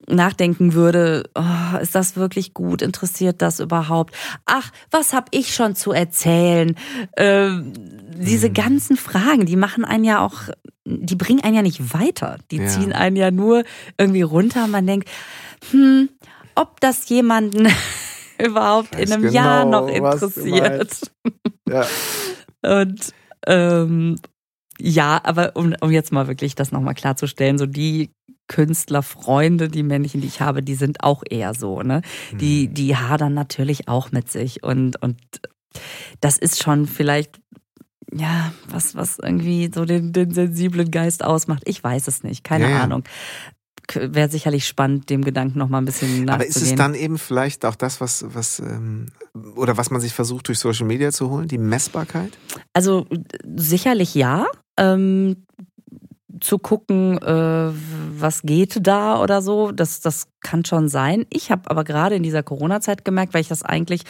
[0.08, 2.82] nachdenken würde, oh, ist das wirklich gut?
[2.82, 4.16] Interessiert das überhaupt?
[4.46, 6.76] Ach, was habe ich schon zu erzählen?
[7.18, 7.74] Ähm,
[8.16, 8.54] diese Mhm.
[8.54, 10.50] ganzen Fragen, die machen einen ja auch,
[10.86, 12.38] die bringen einen ja nicht weiter.
[12.52, 12.66] Die Ja.
[12.68, 13.64] ziehen einen ja nur
[13.98, 14.68] irgendwie runter.
[14.68, 15.10] Man denkt,
[15.72, 16.10] hm,
[16.56, 17.68] ob das jemanden
[18.40, 21.12] überhaupt in einem genau, Jahr noch interessiert.
[21.70, 21.86] ja.
[22.64, 23.14] Und
[23.48, 24.18] ähm,
[24.80, 28.10] ja, aber um, um jetzt mal wirklich das nochmal klarzustellen, so die
[28.52, 32.02] Künstlerfreunde, die männlichen, die ich habe, die sind auch eher so, ne?
[32.34, 32.74] Die, Mhm.
[32.74, 35.18] die hadern natürlich auch mit sich und, und
[36.20, 37.40] das ist schon vielleicht,
[38.14, 41.64] ja, was, was irgendwie so den, den sensiblen Geist ausmacht.
[41.66, 42.82] Ich weiß es nicht, keine Ja, ja.
[42.84, 43.04] Ahnung.
[43.94, 46.30] wäre sicherlich spannend, dem Gedanken noch mal ein bisschen nachzugehen.
[46.34, 49.08] Aber ist es dann eben vielleicht auch das, was, was ähm,
[49.56, 52.38] oder was man sich versucht durch Social Media zu holen, die Messbarkeit?
[52.74, 53.08] Also
[53.56, 54.46] sicherlich ja.
[54.78, 55.46] Ähm,
[56.42, 57.72] zu gucken, äh,
[58.20, 61.26] was geht da oder so, das, das kann schon sein.
[61.30, 64.04] Ich habe aber gerade in dieser Corona-Zeit gemerkt, weil ich das eigentlich,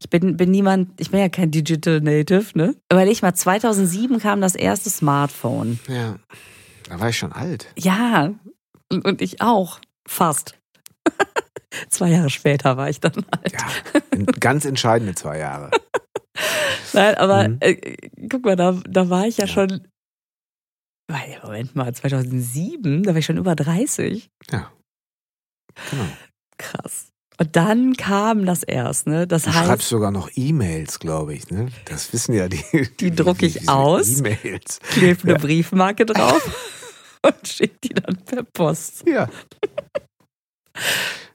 [0.00, 2.74] ich bin, bin niemand, ich bin ja kein Digital Native, ne?
[2.88, 5.78] Weil ich mal 2007 kam das erste Smartphone.
[5.86, 6.16] Ja,
[6.88, 7.66] da war ich schon alt.
[7.78, 8.32] Ja,
[8.90, 10.58] und, und ich auch, fast.
[11.90, 13.52] zwei Jahre später war ich dann alt.
[13.52, 15.70] Ja, ganz entscheidende zwei Jahre.
[16.92, 17.58] Nein, aber mhm.
[17.60, 17.96] äh,
[18.30, 19.52] guck mal, da, da war ich ja, ja.
[19.52, 19.86] schon
[21.42, 24.28] Moment mal, 2007, da war ich schon über 30.
[24.50, 24.72] Ja.
[25.90, 26.06] Genau.
[26.58, 27.12] Krass.
[27.38, 29.26] Und dann kam das erst, ne?
[29.26, 31.68] Das du heißt, schreibst sogar noch E-Mails, glaube ich, ne?
[31.84, 32.64] Das wissen ja die.
[32.72, 34.18] Die, die drucke ich aus.
[34.18, 34.80] E-Mails.
[34.80, 35.38] Klebe eine ja.
[35.38, 36.42] Briefmarke drauf
[37.22, 39.04] und schicke die dann per Post.
[39.06, 39.28] Ja.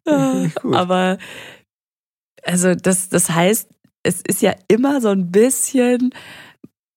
[0.05, 1.17] Aber
[2.43, 3.69] also das, das heißt,
[4.03, 6.13] es ist ja immer so ein bisschen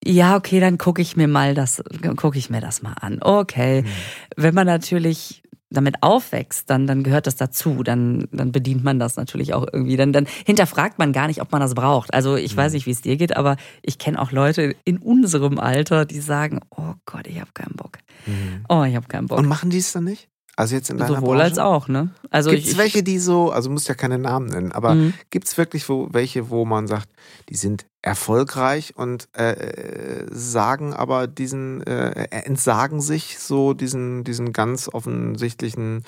[0.05, 1.83] ja, okay, dann gucke ich mir mal das,
[2.15, 3.17] gucke ich mir das mal an.
[3.21, 3.81] Okay.
[3.81, 3.87] Mhm.
[4.35, 7.83] Wenn man natürlich damit aufwächst, dann, dann gehört das dazu.
[7.83, 9.97] Dann, dann bedient man das natürlich auch irgendwie.
[9.97, 12.13] Dann, dann hinterfragt man gar nicht, ob man das braucht.
[12.13, 12.57] Also ich mhm.
[12.57, 16.19] weiß nicht, wie es dir geht, aber ich kenne auch Leute in unserem Alter, die
[16.19, 17.97] sagen, oh Gott, ich habe keinen Bock.
[18.25, 18.65] Mhm.
[18.69, 19.39] Oh, ich habe keinen Bock.
[19.39, 20.29] Und machen die es dann nicht?
[20.57, 21.43] Also jetzt in deiner Sowohl Branche?
[21.43, 22.09] als auch, ne?
[22.29, 25.13] Also gibt es welche, die so, also musst ja keine Namen nennen, aber mhm.
[25.29, 27.09] gibt es wirklich wo, welche, wo man sagt,
[27.49, 34.87] die sind erfolgreich und äh, sagen aber diesen, äh, entsagen sich so diesen, diesen ganz
[34.87, 36.03] offensichtlichen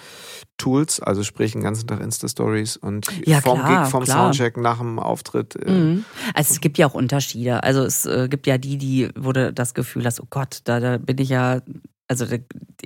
[0.57, 4.25] Tools, also sprich den ganzen Tag Insta-Stories und ja, vom klar, Gig, vom klar.
[4.25, 5.55] Soundcheck nach dem Auftritt.
[5.55, 6.05] Äh, mhm.
[6.33, 7.63] Also es gibt ja auch Unterschiede.
[7.63, 10.97] Also es äh, gibt ja die, die, du das Gefühl hast, oh Gott, da, da
[10.99, 11.61] bin ich ja
[12.07, 12.25] also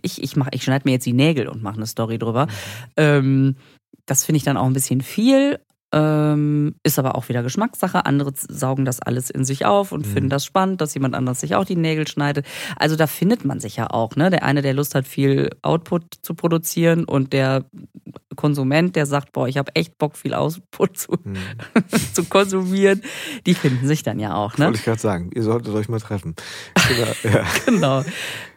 [0.02, 2.46] ich, ich, mach, ich schneide mir jetzt die Nägel und mache eine Story drüber.
[2.46, 2.52] Mhm.
[2.98, 3.56] Ähm,
[4.06, 5.60] das finde ich dann auch ein bisschen viel.
[5.94, 8.06] Ähm, ist aber auch wieder Geschmackssache.
[8.06, 10.12] Andere saugen das alles in sich auf und mhm.
[10.12, 12.46] finden das spannend, dass jemand anders sich auch die Nägel schneidet.
[12.78, 14.16] Also da findet man sich ja auch.
[14.16, 14.30] Ne?
[14.30, 17.66] Der eine, der Lust hat, viel Output zu produzieren und der
[18.36, 21.38] Konsument, der sagt, boah, ich habe echt Bock, viel Output zu, mhm.
[22.14, 23.02] zu konsumieren,
[23.46, 24.58] die finden sich dann ja auch.
[24.58, 24.66] Ne?
[24.66, 26.36] Wollte ich gerade sagen, ihr solltet euch mal treffen.
[26.88, 27.12] Genau.
[27.24, 27.46] Ja.
[27.66, 28.04] genau.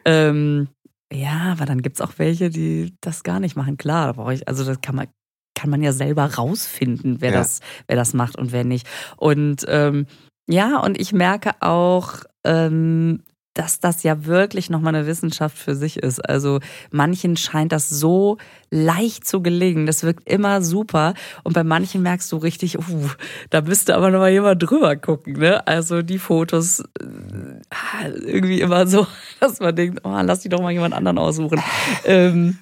[0.05, 0.68] Ähm,
[1.12, 3.77] ja, aber dann gibt es auch welche, die das gar nicht machen.
[3.77, 5.07] Klar, da brauche ich, also das kann man,
[5.55, 7.39] kann man ja selber rausfinden, wer, ja.
[7.39, 8.87] das, wer das macht und wer nicht.
[9.16, 10.07] Und ähm,
[10.49, 13.22] ja, und ich merke auch, ähm,
[13.55, 16.21] dass das ja wirklich nochmal eine Wissenschaft für sich ist.
[16.29, 18.37] Also manchen scheint das so
[18.71, 19.87] leicht zu gelingen.
[19.87, 21.15] Das wirkt immer super.
[21.45, 23.09] Und bei manchen merkst du richtig, uh,
[23.51, 25.35] da müsste aber nochmal jemand drüber gucken.
[25.35, 25.65] Ne?
[25.67, 29.07] Also die Fotos äh, irgendwie immer so,
[29.41, 31.63] dass man denkt, oh, lass die doch mal jemand anderen aussuchen.
[32.05, 32.59] ähm,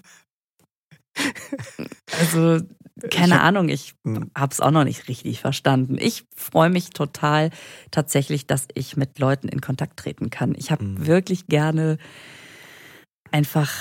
[2.20, 2.60] also
[3.10, 4.30] keine hab, Ahnung, ich hm.
[4.36, 5.96] habe es auch noch nicht richtig verstanden.
[5.98, 7.50] Ich freue mich total
[7.90, 10.54] tatsächlich, dass ich mit Leuten in Kontakt treten kann.
[10.56, 11.06] Ich habe mhm.
[11.06, 11.98] wirklich gerne
[13.30, 13.72] einfach,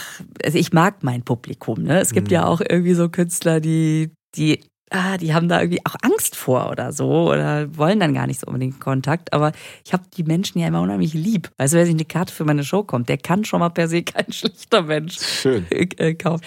[0.43, 1.83] also ich mag mein Publikum.
[1.83, 1.99] Ne?
[1.99, 2.33] Es gibt mhm.
[2.33, 6.69] ja auch irgendwie so Künstler, die, die ah, die haben da irgendwie auch Angst vor
[6.69, 9.33] oder so oder wollen dann gar nicht so unbedingt Kontakt.
[9.33, 9.53] Aber
[9.85, 11.49] ich habe die Menschen ja immer unheimlich lieb.
[11.57, 13.87] Weißt du, wer sich eine Karte für meine Show kommt, der kann schon mal per
[13.87, 15.65] se kein schlechter Mensch Schön.
[15.71, 16.43] Äh, kaufen.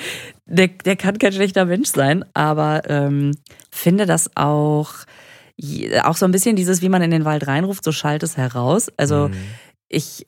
[0.46, 3.32] Der, der kann kein schlechter Mensch sein, aber ähm,
[3.70, 4.92] finde das auch,
[6.02, 8.88] auch so ein bisschen dieses, wie man in den Wald reinruft, so schallt es heraus.
[8.98, 9.34] Also mhm.
[9.88, 10.26] ich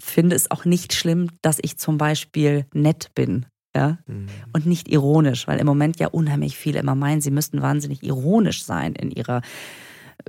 [0.00, 4.26] finde es auch nicht schlimm, dass ich zum Beispiel nett bin ja, mhm.
[4.52, 8.64] und nicht ironisch, weil im Moment ja unheimlich viele immer meinen, sie müssten wahnsinnig ironisch
[8.64, 9.40] sein in ihrer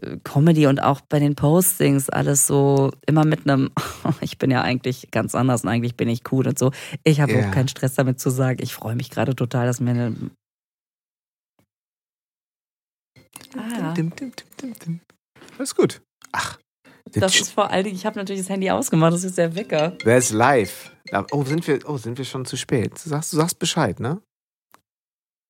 [0.01, 3.71] äh, Comedy und auch bei den Postings alles so immer mit einem,
[4.21, 6.71] ich bin ja eigentlich ganz anders und eigentlich bin ich cool und so.
[7.03, 7.47] Ich habe yeah.
[7.47, 10.15] auch keinen Stress damit zu sagen, ich freue mich gerade total, dass mir eine.
[13.57, 13.93] Ah.
[15.57, 16.01] Alles gut.
[16.31, 16.57] Ach,
[17.19, 19.93] das ist vor allen Dingen, ich habe natürlich das Handy ausgemacht, das ist der Wecker.
[20.03, 20.91] Wer ist live?
[21.31, 22.93] Oh, sind wir, oh, sind wir schon zu spät?
[23.03, 24.21] Du sagst, du sagst Bescheid, ne?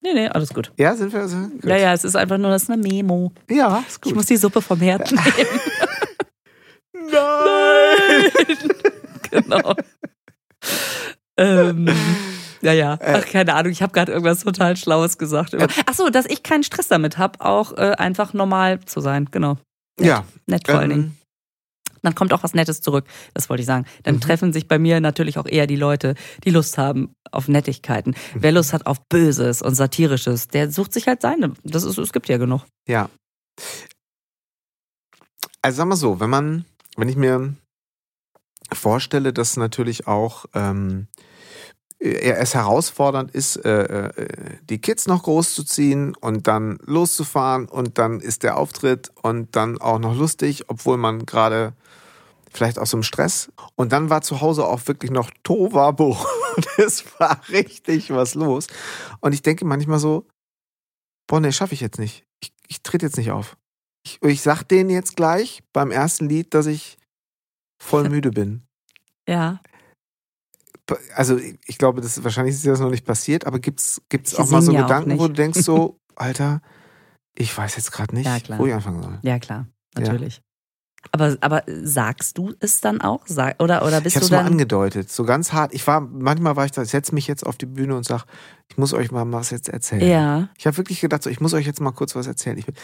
[0.02, 0.72] Nee, nee, alles gut.
[0.76, 1.36] Ja, sind wir also?
[1.36, 1.64] Gut.
[1.64, 3.32] Ja, ja, es ist einfach nur das ist eine Memo.
[3.48, 4.10] Ja, ist gut.
[4.10, 5.24] Ich muss die Suppe vom Herd nehmen.
[7.10, 8.30] Nein!
[8.34, 8.68] Nein!
[9.30, 9.74] genau.
[11.38, 11.88] ähm,
[12.60, 12.94] ja, ja.
[12.94, 13.20] Äh.
[13.20, 15.56] Ach, keine Ahnung, ich habe gerade irgendwas total Schlaues gesagt.
[15.86, 19.56] Ach so, dass ich keinen Stress damit habe, auch äh, einfach normal zu sein, genau.
[19.98, 20.08] Nett.
[20.08, 20.24] Ja.
[20.46, 21.23] Nett vor allen ähm, Dingen
[22.04, 23.06] dann kommt auch was Nettes zurück.
[23.32, 23.86] Das wollte ich sagen.
[24.02, 24.20] Dann mhm.
[24.20, 28.10] treffen sich bei mir natürlich auch eher die Leute, die Lust haben auf Nettigkeiten.
[28.34, 28.42] Mhm.
[28.42, 31.54] Wer Lust hat auf Böses und Satirisches, der sucht sich halt seine.
[31.64, 32.62] Das ist, es gibt ja genug.
[32.86, 33.08] Ja.
[35.62, 36.64] Also sag mal so, wenn man,
[36.96, 37.54] wenn ich mir
[38.72, 41.08] vorstelle, dass natürlich auch ähm,
[42.04, 48.42] es herausfordernd ist, äh, äh, die Kids noch großzuziehen und dann loszufahren und dann ist
[48.42, 51.72] der Auftritt und dann auch noch lustig, obwohl man gerade
[52.54, 53.50] vielleicht aus so einem Stress.
[53.74, 56.16] Und dann war zu Hause auch wirklich noch Tovabo.
[56.76, 58.68] Es war richtig was los.
[59.20, 60.24] Und ich denke manchmal so,
[61.26, 62.24] boah, nee, schaffe ich jetzt nicht.
[62.40, 63.56] Ich, ich trete jetzt nicht auf.
[64.06, 66.96] Ich, ich sag denen jetzt gleich beim ersten Lied, dass ich
[67.82, 68.62] voll müde bin.
[69.26, 69.62] Ja.
[71.14, 74.50] Also ich glaube, das wahrscheinlich ist das noch nicht passiert, aber gibt's gibt's Sie auch
[74.50, 76.60] mal so ja Gedanken, wo du denkst so, Alter,
[77.34, 79.18] ich weiß jetzt gerade nicht, Ja, wo ich anfangen soll.
[79.22, 80.12] Ja, klar, Ja.
[81.12, 83.22] Aber, aber sagst du es dann auch?
[83.26, 84.52] Sag, oder, oder Ich bist habe du es mal dann.
[84.52, 85.74] angedeutet, so ganz hart.
[85.74, 88.24] Ich war manchmal war ich da, ich setze mich jetzt auf die Bühne und sag,
[88.68, 90.08] ich muss euch mal was jetzt erzählen.
[90.08, 90.48] Ja.
[90.58, 92.58] Ich habe wirklich gedacht, so, ich muss euch jetzt mal kurz was erzählen.
[92.58, 92.74] Ich bin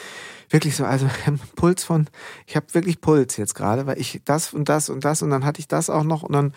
[0.51, 2.09] wirklich so, also ich einen Puls von,
[2.47, 5.45] ich habe wirklich Puls jetzt gerade, weil ich das und das und das und dann
[5.45, 6.53] hatte ich das auch noch und dann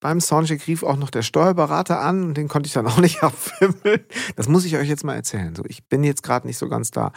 [0.00, 3.22] beim Soundcheck rief auch noch der Steuerberater an und den konnte ich dann auch nicht
[3.22, 4.04] abwimmeln.
[4.36, 5.54] Das muss ich euch jetzt mal erzählen.
[5.54, 7.12] So, ich bin jetzt gerade nicht so ganz da.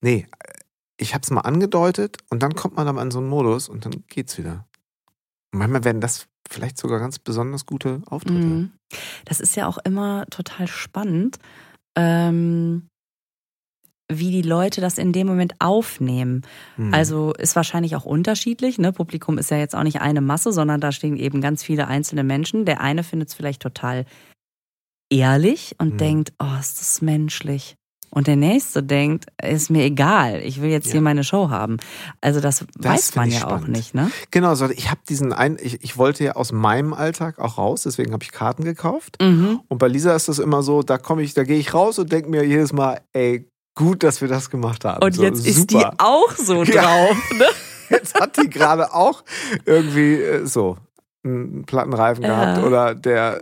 [0.00, 0.26] Nee,
[0.98, 3.84] ich habe es mal angedeutet und dann kommt man aber in so einen Modus und
[3.84, 4.66] dann geht's wieder.
[5.52, 8.38] Und manchmal werden das vielleicht sogar ganz besonders gute Auftritte.
[8.38, 8.72] Mhm.
[9.24, 11.38] Das ist ja auch immer total spannend,
[11.96, 12.88] ähm,
[14.08, 16.42] wie die Leute das in dem Moment aufnehmen.
[16.76, 16.94] Hm.
[16.94, 18.78] Also ist wahrscheinlich auch unterschiedlich.
[18.78, 18.92] Ne?
[18.92, 22.22] Publikum ist ja jetzt auch nicht eine Masse, sondern da stehen eben ganz viele einzelne
[22.22, 22.66] Menschen.
[22.66, 24.06] Der eine findet es vielleicht total
[25.10, 25.98] ehrlich und Mhm.
[25.98, 27.74] denkt, oh, ist das menschlich.
[28.10, 30.92] Und der nächste denkt, ist mir egal, ich will jetzt Ja.
[30.92, 31.76] hier meine Show haben.
[32.20, 33.68] Also das, weiß find man ja auch spannend.
[33.68, 34.10] nicht, ne?
[34.30, 37.82] Genau, so, ich habe diesen ein, ich, ich wollte ja aus meinem Alltag auch raus,
[37.82, 39.16] deswegen habe ich Karten gekauft.
[39.20, 39.60] Mhm.
[39.68, 42.10] Und bei Lisa ist das immer so, da komme ich, da gehe ich raus und
[42.10, 45.02] denke mir jedes Mal, ey, gut, dass wir das gemacht haben.
[45.04, 45.92] Und so, jetzt ist die super.
[45.98, 46.82] auch so Ja.
[46.82, 47.44] drauf, ne?
[47.90, 49.22] Jetzt hat die gerade auch
[49.64, 50.76] irgendwie äh, so
[51.22, 52.28] einen Plattenreifen Ja.
[52.54, 53.40] gehabt oder der äh,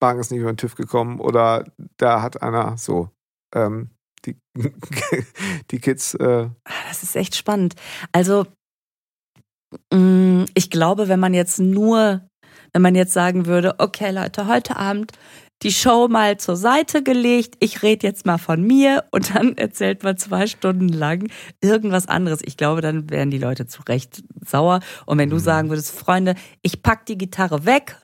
[0.00, 1.64] Wagen ist nicht über den TÜV gekommen oder
[1.98, 3.10] da hat einer so
[3.54, 3.90] ähm,
[4.24, 4.36] die,
[5.70, 7.74] die Kids äh, Ah, Das ist echt spannend.
[8.12, 8.46] Also,
[9.92, 12.28] mh, ich glaube, wenn man jetzt nur,
[12.72, 15.12] wenn man jetzt sagen würde, okay Leute, heute Abend
[15.62, 20.04] die Show mal zur Seite gelegt, ich rede jetzt mal von mir und dann erzählt
[20.04, 21.28] man zwei Stunden lang
[21.60, 22.40] irgendwas anderes.
[22.44, 24.80] Ich glaube, dann wären die Leute zu Recht sauer.
[25.06, 27.96] Und wenn du sagen würdest, Freunde, ich pack die Gitarre weg,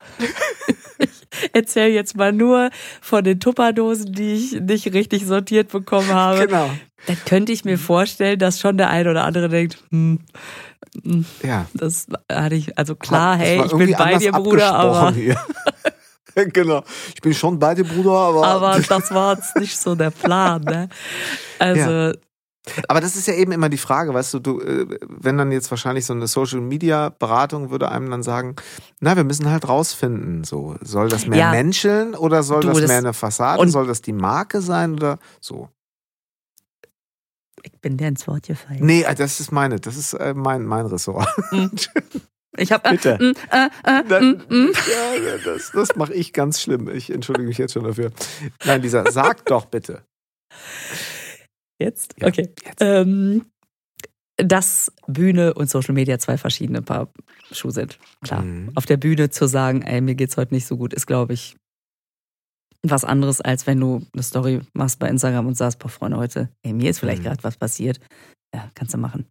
[1.53, 2.71] erzähle jetzt mal nur
[3.01, 6.71] von den Tupperdosen, die ich nicht richtig sortiert bekommen habe, genau.
[7.07, 10.21] dann könnte ich mir vorstellen, dass schon der eine oder andere denkt, hm,
[11.03, 11.67] hm, Ja.
[11.75, 15.37] das hatte ich, also klar, Das hey, ich bin bei dir, Bruder, aber, hier.
[16.53, 16.83] genau.
[17.15, 18.47] Ich bin schon bei dir, Bruder, aber.
[18.47, 20.89] aber das war jetzt nicht so der Plan, ne?
[21.59, 22.17] Also,
[22.89, 25.71] Aber das ist ja eben immer die Frage, weißt du, du, äh, wenn dann jetzt
[25.71, 28.57] wahrscheinlich so eine Social Media Beratung würde einem dann sagen,
[29.01, 31.51] na, wir müssen halt rausfinden, so soll das mehr Ja.
[31.51, 34.95] menscheln oder soll Du, das, das- mehr eine Fassade, und- soll das die Marke sein
[34.95, 35.69] oder so?
[37.63, 38.81] ich bin dir ins Wort gefallen.
[38.85, 41.29] Nee, äh, das ist meine, das ist äh, mein mein Ressort.
[42.57, 43.19] Ich habe Bitte.
[43.21, 43.69] Äh, äh,
[44.01, 44.73] äh, Dann, mm, mm.
[45.27, 46.89] ja, das das mache ich ganz schlimm.
[46.89, 48.13] Ich entschuldige mich jetzt schon dafür.
[48.65, 50.05] Nein, Lisa, sag doch bitte.
[51.81, 52.15] Jetzt?
[52.21, 52.51] Ja, okay.
[52.65, 52.81] jetzt.
[52.81, 53.47] Ähm,
[54.37, 57.09] dass Bühne und Social Media zwei verschiedene Paar
[57.53, 57.99] Schuhe sind.
[58.23, 58.43] Klar.
[58.43, 58.73] Mhm.
[58.75, 61.57] Auf der Bühne zu sagen, ey, mir geht's heute nicht so gut, ist, glaube ich,
[62.87, 66.49] was anderes, als wenn du eine Story machst bei Instagram und sagst, boah, Freunde, heute,
[66.63, 67.27] ey, mir ist vielleicht Mhm.
[67.27, 68.01] gerade was passiert.
[68.55, 69.27] Ja, kannst du machen.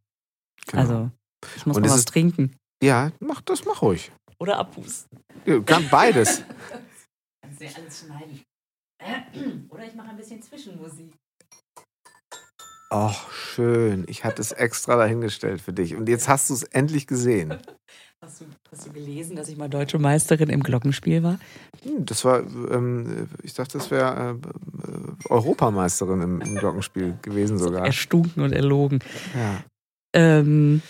[0.67, 0.81] Genau.
[0.81, 1.11] Also,
[1.57, 2.55] ich muss Und mal was trinken.
[2.81, 4.11] ja, mach das, mach ruhig.
[4.39, 5.19] Oder abhusten.
[5.45, 6.43] Ja, kann beides.
[7.41, 8.41] Kannst du ja alles schneiden.
[9.69, 11.13] Oder ich mache ein bisschen Zwischenmusik.
[12.95, 14.05] Oh, schön.
[14.07, 15.95] Ich hatte es extra dahingestellt für dich.
[15.95, 17.57] Und jetzt hast du es endlich gesehen.
[18.21, 21.39] Hast du, hast du gelesen, dass ich mal deutsche Meisterin im Glockenspiel war?
[21.83, 22.39] Hm, Das war,
[22.71, 24.37] ähm, ich dachte, das wäre
[24.87, 27.85] äh, Europameisterin im, im Glockenspiel gewesen sogar.
[27.85, 28.99] Erstunken und erlogen.
[29.33, 29.63] Ja.
[30.13, 30.81] Ähm,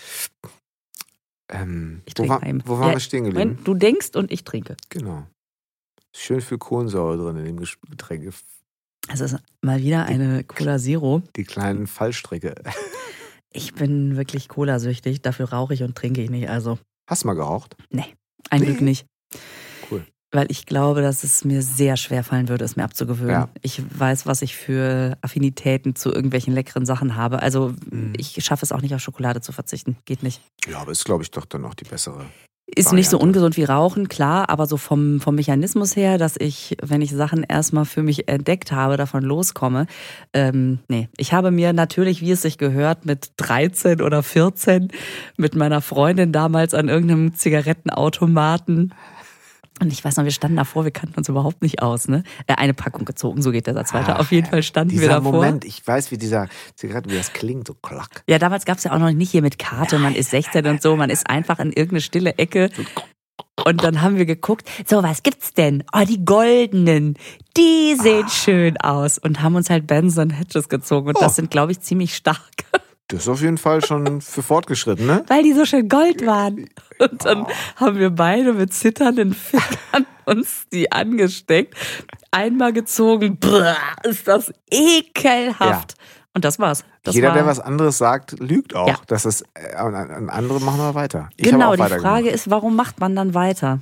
[1.48, 3.58] Ähm, Ich wo, trinke war, wo waren Ja, wir stehen geblieben?
[3.64, 4.76] Du denkst und ich trinke.
[4.90, 5.26] Genau.
[6.14, 8.32] Schön viel Kohlensäure drin in dem Getränk.
[9.12, 11.22] Es ist mal wieder eine Cola Zero.
[11.36, 12.54] Die kleinen Fallstricke.
[13.52, 15.22] Ich bin wirklich Cola-süchtig.
[15.22, 16.48] Dafür rauche ich und trinke ich nicht.
[16.48, 16.78] Also
[17.08, 17.76] Hast du mal geraucht?
[17.92, 18.04] ein
[18.60, 18.66] Nee.
[18.66, 19.06] Glück nicht.
[19.90, 20.04] Cool.
[20.32, 23.30] Weil ich glaube, dass es mir sehr schwer fallen würde, es mir abzugewöhnen.
[23.30, 23.48] Ja.
[23.62, 27.40] Ich weiß, was ich für Affinitäten zu irgendwelchen leckeren Sachen habe.
[27.40, 28.14] Also Mhm.
[28.16, 29.96] ich schaffe es auch nicht auf Schokolade zu verzichten.
[30.06, 30.40] Geht nicht.
[30.66, 32.26] Ja, aber ist, glaube ich, doch dann auch die bessere.
[32.66, 36.76] Ist nicht so ungesund wie Rauchen, klar, aber so vom, vom Mechanismus her, dass ich,
[36.82, 39.86] wenn ich Sachen erstmal für mich entdeckt habe, davon loskomme.
[40.32, 44.88] Ähm, nee, ich habe mir natürlich, wie es sich gehört, mit 13 oder 14
[45.36, 48.94] mit meiner Freundin damals an irgendeinem Zigarettenautomaten
[49.80, 52.22] Und ich weiß noch, wir standen davor, wir kannten uns überhaupt nicht aus, ne?
[52.46, 54.14] Äh, eine Packung gezogen, so geht der Satz weiter.
[54.16, 55.32] Ach, Auf jeden Fall standen wir davor.
[55.32, 58.22] Moment, ich weiß, wie dieser Zigarette, wie das klingt, so klack.
[58.28, 60.80] Ja, damals gab es ja auch noch nicht hier mit Karte, man ist 16 und
[60.80, 62.70] so, man ist einfach in irgendeine stille Ecke.
[63.64, 65.82] Und dann haben wir geguckt, so, was gibt's denn?
[65.92, 67.16] Oh, die goldenen,
[67.56, 69.18] die sehen schön aus.
[69.18, 71.08] Und haben uns halt Benson Hedges gezogen.
[71.08, 71.20] Und Oh.
[71.20, 72.38] das sind, glaube ich, ziemlich stark,
[73.08, 75.24] Das ist auf jeden Fall schon für Fortgeschritten, ne?
[75.28, 76.70] weil die so schön Gold waren.
[76.98, 77.46] Und dann
[77.76, 81.74] haben wir beide mit zitternden Fingern uns die angesteckt.
[82.30, 85.94] Einmal gezogen, brrr, ist das ekelhaft.
[86.34, 86.84] Und das war's.
[87.02, 88.88] Das Jeder, war, der was anderes sagt, lügt auch.
[88.88, 88.96] Ja.
[89.06, 91.28] Das ist, äh, andere machen wir weiter.
[91.36, 91.82] Ich Genau, die.
[91.82, 93.80] Frage ist, warum macht man dann weiter?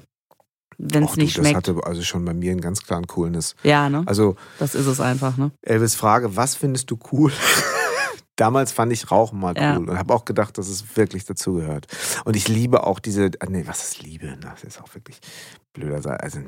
[0.78, 1.68] Wenn es nicht du, das schmeckt.
[1.68, 3.54] hatte also schon bei mir einen ganz klaren Coolness.
[3.62, 4.02] Ja, ne?
[4.06, 5.52] Also Das ist es einfach, ne?
[5.62, 7.32] Elvis Frage, was findest du cool?
[8.36, 9.76] Damals fand ich Rauchen mal cool Ja.
[9.76, 11.86] und habe auch gedacht, dass es wirklich dazugehört.
[12.24, 14.36] Und ich liebe auch diese, ah, nee, was ist Liebe?
[14.40, 15.18] Das ist auch wirklich
[15.74, 16.00] blöder.
[16.00, 16.40] Sa- Also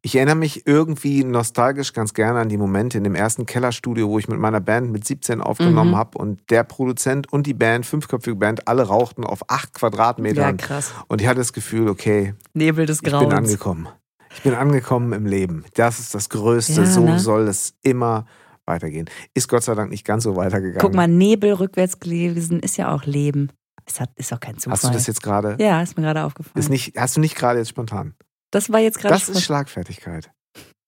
[0.00, 4.18] ich erinnere mich irgendwie nostalgisch ganz gerne an die Momente in dem ersten Kellerstudio, wo
[4.18, 5.96] ich mit meiner Band mit 17 aufgenommen Mhm.
[5.96, 10.56] habe und der Produzent und die Band, fünfköpfige Band, alle rauchten auf acht Ja, Quadratmetern.
[10.56, 10.92] krass.
[11.08, 13.34] und ich hatte das Gefühl, okay, Nebel des ich bin Grauens.
[13.34, 13.88] angekommen.
[14.34, 15.64] Ich bin angekommen im Leben.
[15.74, 16.72] Das ist das Größte.
[16.80, 17.20] Ja, so ne?
[17.20, 18.24] soll es immer
[18.66, 19.08] weitergehen.
[19.34, 20.80] Ist Gott sei Dank nicht ganz so weitergegangen.
[20.80, 23.50] Guck mal, Nebel rückwärts gelesen ist ja auch Leben.
[23.86, 24.72] Es hat, ist auch kein Zufall.
[24.74, 25.56] Hast du das jetzt gerade?
[25.60, 26.56] Ja, ist mir gerade aufgefallen.
[26.56, 28.14] Ist nicht, hast du nicht gerade jetzt spontan?
[28.52, 30.30] das war jetzt gerade Das ist Schlagfertigkeit.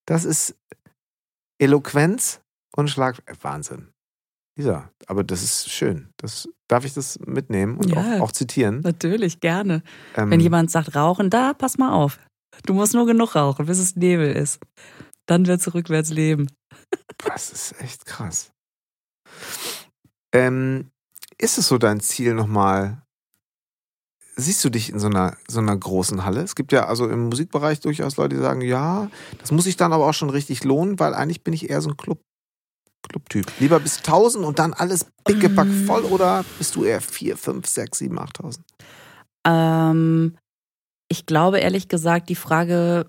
[0.07, 0.55] Das ist
[1.59, 2.41] Eloquenz
[2.77, 3.19] und Schlag.
[3.27, 3.89] äh, Wahnsinn.
[4.57, 6.11] Lisa, aber das ist schön.
[6.17, 8.19] Das, darf ich das mitnehmen und Ja.
[8.19, 8.81] auch, auch zitieren?
[8.83, 9.83] Natürlich, gerne.
[10.17, 12.21] Ähm, Wenn jemand sagt, rauchen, da, pass mal auf.
[12.67, 14.61] Du musst nur genug rauchen, bis es Nebel ist.
[15.27, 16.49] Dann wird es rückwärts leben.
[17.19, 18.51] Das ist echt krass.
[20.33, 20.91] Ähm,
[21.39, 23.03] ist es so dein Ziel nochmal?
[24.37, 26.43] Siehst du dich in so einer, so einer großen Halle?
[26.43, 29.09] Es gibt ja also im Musikbereich durchaus Leute, die sagen, ja,
[29.39, 31.91] das muss sich dann aber auch schon richtig lohnen, weil eigentlich bin ich eher so
[31.91, 32.21] ein Club,
[33.09, 33.47] Clubtyp.
[33.61, 35.87] Lieber bis 1000 und dann alles pickepack Mm.
[35.87, 38.67] voll oder bist du eher 4, 5, 6, 7, 8000?
[39.47, 40.37] Ähm,
[41.09, 43.09] ich glaube ehrlich gesagt, die Frage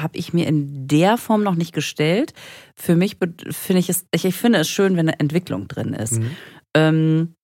[0.00, 2.32] habe ich mir in der Form noch nicht gestellt.
[2.74, 3.18] Für mich
[3.50, 6.18] finde ich es, ich, ich finde es schön, wenn eine Entwicklung drin ist.
[6.18, 6.30] Mhm.
[6.74, 7.34] Ähm,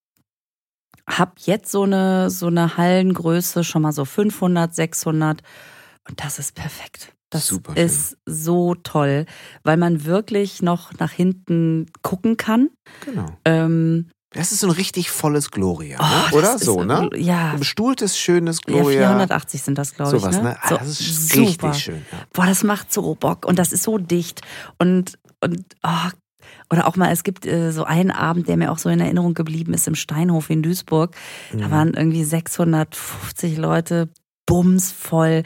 [1.06, 5.42] hab jetzt so eine, so eine Hallengröße, schon mal so 500, 600
[6.08, 7.14] und das ist perfekt.
[7.30, 7.86] Das Super schön.
[7.86, 9.24] ist so toll,
[9.62, 12.70] weil man wirklich noch nach hinten gucken kann.
[13.04, 13.26] Genau.
[13.44, 16.36] Ähm, Das ist so ein richtig volles Gloria, oh, ne?
[16.38, 16.58] oder?
[16.58, 17.10] So, ne?
[17.16, 19.08] Ja, Ein bestuhltes, schönes ja Gloria.
[19.08, 20.22] 480 sind das, glaube ich.
[20.22, 20.42] Sowas, ne?
[20.44, 20.56] ne?
[20.62, 21.46] Ah, So, das ist super.
[21.68, 22.06] richtig schön.
[22.12, 22.18] Ja.
[22.32, 24.40] boah, das macht so Bock und das ist so dicht
[24.78, 26.10] und und oh,
[26.72, 29.34] oder auch mal, es gibt äh, so einen Abend, der mir auch so in Erinnerung
[29.34, 31.14] geblieben ist im Steinhof in Duisburg.
[31.52, 31.70] Da Mhm.
[31.72, 34.10] waren irgendwie 650 Leute,
[34.46, 35.42] bumsvoll.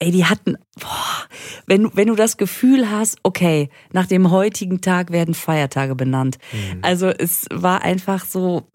[0.00, 1.26] Ey, die hatten, boah,
[1.66, 6.38] wenn, du- wenn du das Gefühl hast, okay, nach dem heutigen Tag werden Feiertage benannt.
[6.52, 6.78] Mhm.
[6.82, 8.68] Also es war einfach so,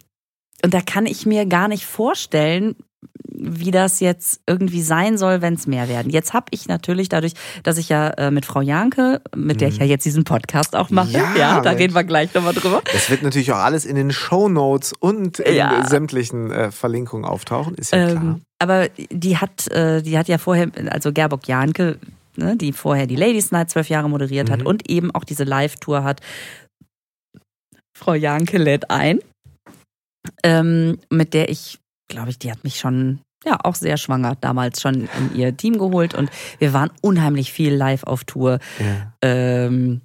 [0.63, 2.75] und da kann ich mir gar nicht vorstellen,
[3.35, 6.09] wie das jetzt irgendwie sein soll, wenn es mehr werden.
[6.09, 7.33] Jetzt habe ich natürlich dadurch,
[7.63, 10.89] dass ich ja äh, mit Frau Janke, mit der ich ja jetzt diesen Podcast auch
[10.89, 11.13] mache, Mhm.
[11.13, 12.81] Ja, ja, da reden wir gleich nochmal drüber.
[12.93, 15.85] Das wird natürlich auch alles in den Shownotes und in Ja.
[15.87, 18.23] sämtlichen äh, Verlinkungen auftauchen, ist ja klar.
[18.23, 21.99] Ähm, aber die hat, äh, die hat ja vorher, also Gerbock Janke,
[22.37, 24.67] ne, die vorher die Ladies Night zwölf Jahre moderiert hat Mhm.
[24.67, 26.21] und eben auch diese Live-Tour hat.
[27.97, 29.19] Frau Janke lädt ein,
[30.43, 31.79] ähm, mit der ich,
[32.13, 35.77] glaube ich, die hat mich schon, ja, auch sehr schwanger damals schon in ihr Team
[35.77, 38.59] geholt und wir waren unheimlich viel live auf Tour.
[38.79, 39.13] Ja.
[39.21, 40.01] Ähm,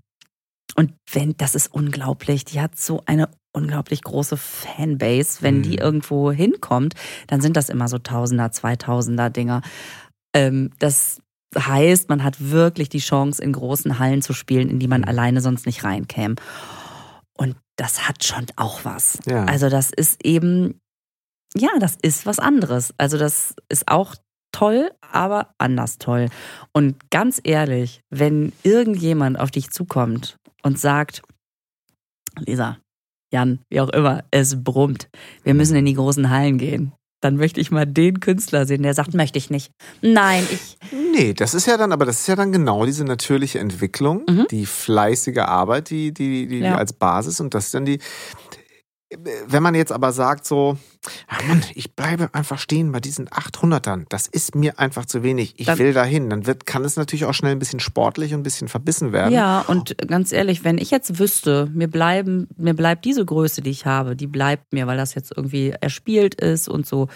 [0.74, 2.44] und wenn, das ist unglaublich.
[2.44, 5.38] Die hat so eine unglaublich große Fanbase.
[5.42, 5.62] Wenn Mhm.
[5.62, 6.94] die irgendwo hinkommt,
[7.26, 9.62] dann sind das immer so Tausender, Zweitausender Dinger.
[10.34, 11.20] Ähm, das
[11.58, 15.08] heißt, man hat wirklich die Chance, in großen Hallen zu spielen, in die man Mhm.
[15.08, 16.36] alleine sonst nicht reinkäme.
[17.36, 19.18] Und das hat schon auch was.
[19.26, 19.44] Ja.
[19.44, 20.78] Also das ist eben,
[21.56, 22.92] ja, das ist was anderes.
[22.98, 24.14] Also das ist auch
[24.52, 26.28] toll, aber anders toll.
[26.72, 31.22] Und ganz ehrlich, wenn irgendjemand auf dich zukommt und sagt,
[32.40, 32.78] Lisa,
[33.32, 35.08] Jan, wie auch immer, es brummt,
[35.44, 38.94] wir müssen in die großen Hallen gehen, dann möchte ich mal den Künstler sehen, der
[38.94, 39.72] sagt, möchte ich nicht.
[40.02, 43.58] Nein, ich, Nee, das ist ja dann, aber das ist ja dann genau diese natürliche
[43.58, 44.46] Entwicklung, Mhm.
[44.50, 46.72] die fleißige Arbeit, die, die, die, Ja.
[46.74, 47.98] die als Basis und das ist dann die.
[49.46, 50.76] Wenn man jetzt aber sagt so,
[51.28, 55.54] ah Mann, ich bleibe einfach stehen bei diesen 800ern, das ist mir einfach zu wenig,
[55.56, 58.40] ich Dann- will dahin, dann wird, kann es natürlich auch schnell ein bisschen sportlich und
[58.40, 59.32] ein bisschen verbissen werden.
[59.32, 63.70] ja, und ganz ehrlich, wenn ich jetzt wüsste, mir bleiben, mir bleibt diese Größe, die
[63.70, 67.08] ich habe, die bleibt mir, weil das jetzt irgendwie erspielt ist und so,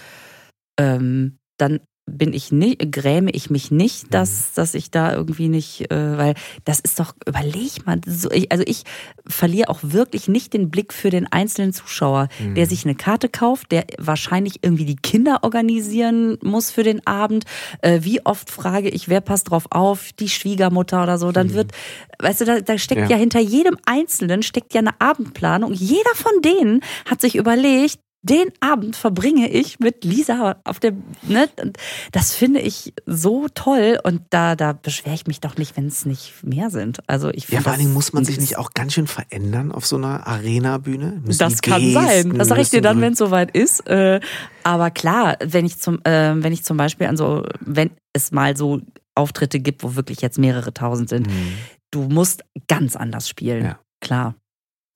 [0.78, 5.91] ähm, dann bin ich nicht, gräme ich mich nicht, dass, dass ich da irgendwie nicht,
[5.91, 6.35] äh, weil
[6.65, 8.83] das ist doch, überleg mal, so, ich, also ich
[9.27, 12.57] verliere auch wirklich nicht den Blick für den einzelnen Zuschauer, Mhm.
[12.57, 17.45] der sich eine Karte kauft, der wahrscheinlich irgendwie die Kinder organisieren muss für den Abend.
[17.83, 21.71] Äh, wie oft frage ich, wer passt drauf auf, die Schwiegermutter oder so, dann wird,
[22.19, 23.07] weißt du, da, da steckt Mhm.
[23.07, 23.11] Ja.
[23.13, 25.73] ja hinter jedem Einzelnen steckt ja eine Abendplanung.
[25.73, 31.49] Jeder von denen hat sich überlegt, den Abend verbringe ich mit Lisa auf dem, ne?
[31.61, 31.77] Und
[32.12, 36.07] Das finde ich so toll und da, da beschwere ich mich doch nicht, wenn es
[36.07, 37.01] nicht mehr sind.
[37.09, 39.87] Also ich Ja, vor allen Dingen muss man sich nicht auch ganz schön verändern auf
[39.87, 41.20] so einer Arena-Bühne.
[41.39, 42.07] Das kann sein.
[42.07, 43.87] Gesten, Das sage ich dir dann, wenn es soweit ist.
[43.89, 44.20] Äh,
[44.62, 48.57] aber klar, wenn ich zum, äh, wenn ich zum Beispiel an so, wenn es mal
[48.57, 48.81] so
[49.16, 51.55] Auftritte gibt, wo wirklich jetzt mehrere tausend sind, Mhm.
[51.91, 53.64] du musst ganz anders spielen.
[53.64, 53.79] Ja.
[54.01, 54.37] Klar.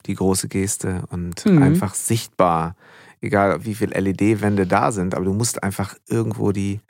[0.06, 1.60] die große Geste und Mhm.
[1.64, 2.76] einfach sichtbar,
[3.20, 6.80] egal wie viel LED-Wände da sind, aber du musst einfach irgendwo die,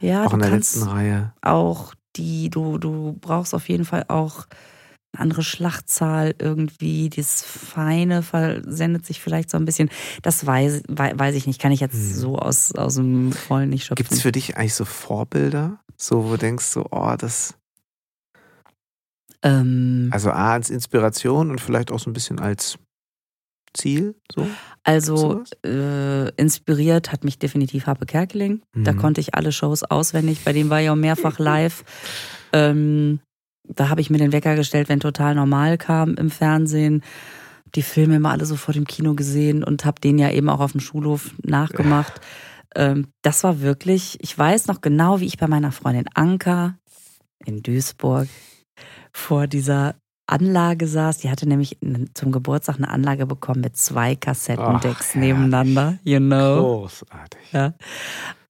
[0.00, 1.32] Ja, auch du in der letzten Reihe.
[1.42, 4.46] auch die, du, du brauchst auf jeden Fall auch
[5.12, 7.08] eine andere Schlachtzahl irgendwie.
[7.10, 9.90] Das Feine versendet sich vielleicht so ein bisschen.
[10.22, 12.14] Das weiß, wei- weiß ich nicht, kann ich jetzt Hm.
[12.14, 13.96] so aus, aus dem Vollen nicht schöpfen.
[14.02, 17.54] Gibt es für dich eigentlich so Vorbilder, so wo du denkst, so, oh, das,
[19.42, 22.78] ähm, also A, als Inspiration und vielleicht auch so ein bisschen als
[23.76, 24.46] Ziel, so?
[24.82, 28.62] Also äh, inspiriert hat mich definitiv Harpe Kerkeling.
[28.74, 28.96] Da Mhm.
[28.98, 30.40] konnte ich alle Shows auswendig.
[30.44, 31.84] Bei dem war ich auch mehrfach live.
[32.52, 33.20] Ähm,
[33.68, 37.02] da habe ich mir den Wecker gestellt, wenn total normal kam im Fernsehen.
[37.74, 40.60] Die Filme immer alle so vor dem Kino gesehen und habe den ja eben auch
[40.60, 42.20] auf dem Schulhof nachgemacht.
[42.74, 46.76] Ähm, das war wirklich, ich weiß noch genau, wie ich bei meiner Freundin Anka
[47.44, 48.28] in Duisburg
[49.12, 49.94] vor dieser
[50.26, 51.18] Anlage saß.
[51.18, 51.78] Die hatte nämlich
[52.14, 56.80] zum Geburtstag eine Anlage bekommen mit zwei Kassettendecks Ach, nebeneinander, you know.
[56.80, 57.52] Großartig.
[57.52, 57.74] Ja.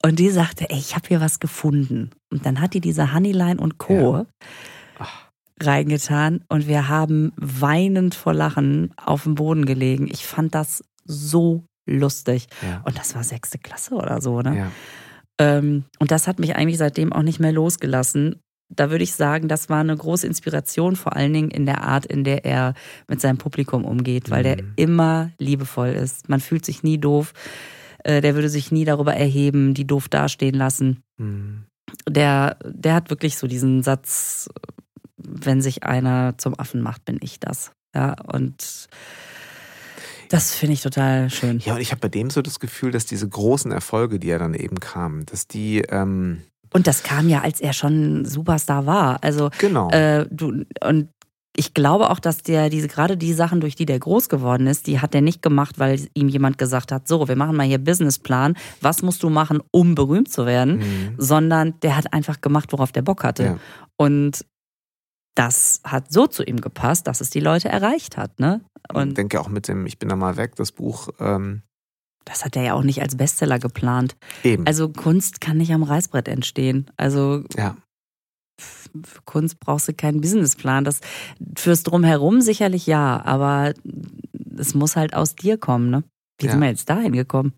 [0.04, 2.10] Und die sagte, ey, ich habe hier was gefunden.
[2.30, 4.18] Und dann hat die diese Honeyline und Co.
[4.18, 4.26] Ja.
[4.98, 5.28] Ach.
[5.62, 10.08] reingetan und wir haben weinend vor Lachen auf dem Boden gelegen.
[10.10, 12.46] Ich fand das so lustig.
[12.62, 12.82] Ja.
[12.84, 14.56] Und das war sechste Klasse oder so, ne?
[14.56, 14.70] ja.
[15.38, 18.40] Ähm, und das hat mich eigentlich seitdem auch nicht mehr losgelassen.
[18.68, 22.04] Da würde ich sagen, das war eine große Inspiration, vor allen Dingen in der Art,
[22.06, 22.74] in der er
[23.08, 24.72] mit seinem Publikum umgeht, weil der Mhm.
[24.76, 26.28] immer liebevoll ist.
[26.28, 27.32] Man fühlt sich nie doof.
[28.04, 31.02] Äh, Der würde sich nie darüber erheben, die doof dastehen lassen.
[31.18, 31.64] Hm.
[32.08, 34.48] Der, der hat wirklich so diesen Satz,
[35.16, 37.70] wenn sich einer zum Affen macht, bin ich das.
[37.94, 38.88] Ja, und
[40.28, 41.60] das finde ich total schön.
[41.60, 44.38] Ja, und ich habe bei dem so das Gefühl, dass diese großen Erfolge, die ja
[44.38, 46.42] dann eben kamen, dass die, ähm,
[46.76, 49.24] Und das kam ja, als er schon Superstar war.
[49.24, 49.88] Also genau.
[49.92, 51.08] Äh, du, und
[51.56, 54.86] ich glaube auch, dass der diese gerade die Sachen, durch die der groß geworden ist,
[54.86, 57.78] die hat er nicht gemacht, weil ihm jemand gesagt hat, so, wir machen mal hier
[57.78, 61.14] Businessplan, was musst du machen, um berühmt zu werden, Mhm.
[61.16, 63.42] sondern der hat einfach gemacht, worauf der Bock hatte.
[63.42, 63.58] Ja.
[63.96, 64.44] Und
[65.34, 68.60] das hat so zu ihm gepasst, dass es die Leute erreicht hat, ne?
[68.90, 71.62] Ich Und denke auch mit dem Ich bin da mal weg, das Buch, ähm,
[72.26, 74.16] das hat er ja auch nicht als Bestseller geplant.
[74.44, 74.66] eben.
[74.66, 76.90] Also Kunst kann nicht am Reißbrett entstehen.
[76.98, 77.76] Also ja.
[78.60, 80.84] für Kunst brauchst du keinen Businessplan.
[80.84, 81.00] Das
[81.56, 83.72] fürs Drumherum sicherlich ja, aber
[84.58, 86.04] es muss halt aus dir kommen, ne?
[86.38, 86.52] Wie Ja.
[86.52, 87.54] sind wir jetzt dahin gekommen?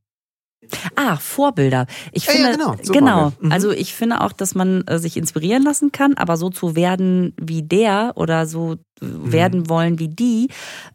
[0.97, 1.87] Ah, Vorbilder.
[2.13, 3.33] Ich Ja, ja, finde, genau, so genau.
[3.41, 3.53] Mhm.
[3.53, 7.35] Also ich finde auch, dass man äh, sich inspirieren lassen kann, aber so zu werden
[7.41, 9.33] wie der oder so Mhm.
[9.33, 10.49] werden wollen wie die,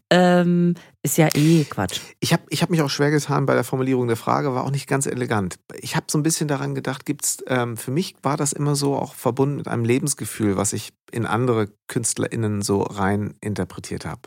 [0.10, 2.02] ähm, ist ja eh Quatsch.
[2.20, 4.72] Ich habe ich hab mich auch schwer getan bei der Formulierung der Frage, war auch
[4.72, 5.56] nicht ganz elegant.
[5.80, 8.96] Ich habe so ein bisschen daran gedacht, gibt's, ähm, für mich war das immer so
[8.96, 14.22] auch verbunden mit einem Lebensgefühl, was ich in andere KünstlerInnen so rein interpretiert habe.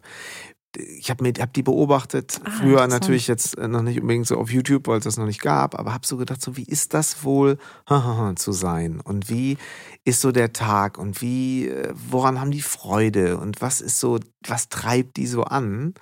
[0.76, 4.50] Ich habe hab die beobachtet, Ah, früher natürlich jetzt äh, noch nicht unbedingt so auf
[4.50, 7.24] YouTube, weil es das noch nicht gab, aber habe so gedacht, so wie ist das
[7.24, 7.58] wohl
[8.36, 9.56] zu sein und wie
[10.04, 14.18] ist so der Tag und wie, äh, woran haben die Freude und was ist so,
[14.46, 15.94] was treibt die so an?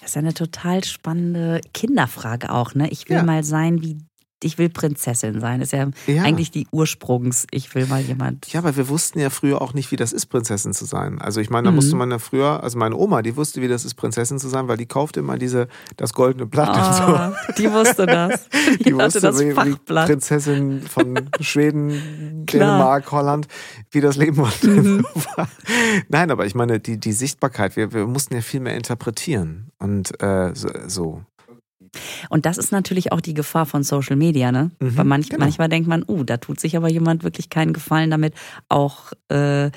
[0.00, 2.88] Das ist ja eine total spannende Kinderfrage auch, ne?
[2.90, 3.22] Ich will Ja.
[3.24, 3.98] mal sein wie,
[4.42, 5.60] ich will Prinzessin sein.
[5.60, 6.22] Das ist ja, Ja.
[6.22, 8.52] eigentlich die Ursprungs, ich will mal jemand.
[8.52, 11.18] Ja, aber wir wussten ja früher auch nicht, wie das ist, Prinzessin zu sein.
[11.20, 11.76] Also ich meine, da Mhm.
[11.76, 14.68] musste man ja früher, also meine Oma, die wusste, wie das ist, Prinzessin zu sein,
[14.68, 18.46] weil die kaufte immer diese, das goldene Blatt und Ah, die wusste das.
[18.78, 20.06] Die, Die wusste, das wie, wie Fachblatt.
[20.06, 22.44] Prinzessin von Schweden.
[22.46, 23.48] Dänemark, Holland,
[23.90, 24.52] wie das Leben war.
[24.62, 25.04] Mhm.
[26.08, 29.70] Nein, aber ich meine, die, die Sichtbarkeit, wir, wir mussten ja viel mehr interpretieren.
[29.78, 31.22] Und äh, so.
[32.28, 34.70] Und das ist natürlich auch die Gefahr von Social Media, ne?
[34.80, 35.44] Mhm, Weil manch, genau.
[35.44, 38.34] manchmal denkt man, uh, da tut sich aber jemand wirklich keinen Gefallen damit,
[38.68, 39.70] auch äh,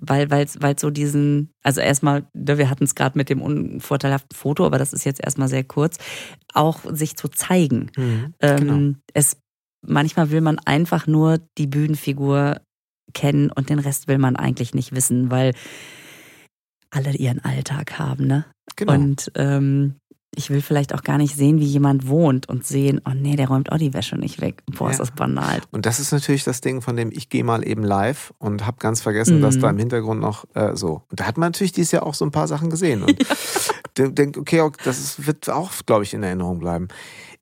[0.00, 4.36] weil weil weil so diesen, also erstmal, ne, wir hatten es gerade mit dem unvorteilhaften
[4.36, 5.98] Foto, aber das ist jetzt erstmal sehr kurz,
[6.54, 7.90] auch sich zu zeigen.
[7.96, 8.98] Mhm, Ähm, genau.
[9.14, 9.36] Es
[9.86, 12.60] manchmal will man einfach nur die Bühnenfigur
[13.14, 15.54] kennen und den Rest will man eigentlich nicht wissen, weil
[16.90, 18.44] alle ihren Alltag haben, ne?
[18.76, 18.92] Genau.
[18.94, 19.96] Und ähm,
[20.38, 23.48] ich will vielleicht auch gar nicht sehen, wie jemand wohnt und sehen, oh nee, der
[23.48, 24.62] räumt auch die Wäsche nicht weg.
[24.78, 25.04] Boah, ist Ja.
[25.04, 25.60] das banal.
[25.72, 28.76] Und das ist natürlich das Ding, von dem ich gehe mal eben live und habe
[28.78, 29.60] ganz vergessen, dass Mhm.
[29.60, 31.02] da im Hintergrund noch äh, so.
[31.10, 33.02] Und da hat man natürlich dieses Jahr auch so ein paar Sachen gesehen.
[33.02, 33.16] Und
[33.98, 36.88] denk, denk, okay, ok, das ist, wird auch, glaube ich, in Erinnerung bleiben.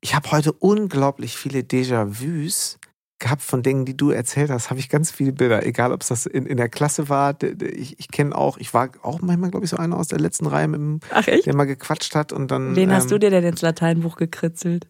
[0.01, 2.77] Ich habe heute unglaublich viele Déjà-vus
[3.19, 4.69] gehabt von Dingen, die du erzählt hast.
[4.69, 7.35] Habe ich ganz viele Bilder, egal ob es das in, in der Klasse war.
[7.41, 10.45] Ich, ich kenne auch, ich war auch manchmal, glaube ich, so einer aus der letzten
[10.45, 12.75] Reihe, mit dem, Ach der mal gequatscht hat und dann.
[12.75, 14.87] Wen hast ähm, du dir denn ins Lateinbuch gekritzelt?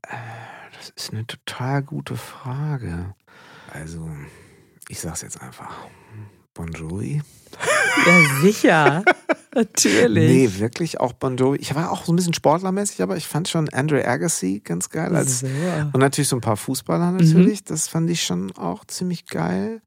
[0.78, 3.16] Das ist eine total gute Frage.
[3.72, 4.10] Also,
[4.90, 5.76] ich sag's jetzt einfach.
[6.54, 7.22] Bon Jovi?
[8.06, 9.04] Ja, sicher.
[9.56, 10.30] Natürlich.
[10.54, 11.58] Nee, wirklich auch Bon Jovi.
[11.58, 15.16] Ich war auch so ein bisschen sportlermäßig, aber ich fand schon Andre Agassi ganz geil.
[15.16, 15.48] Als, so.
[15.94, 17.64] und natürlich so ein paar Fußballer natürlich.
[17.64, 19.82] Das fand ich schon auch ziemlich geil.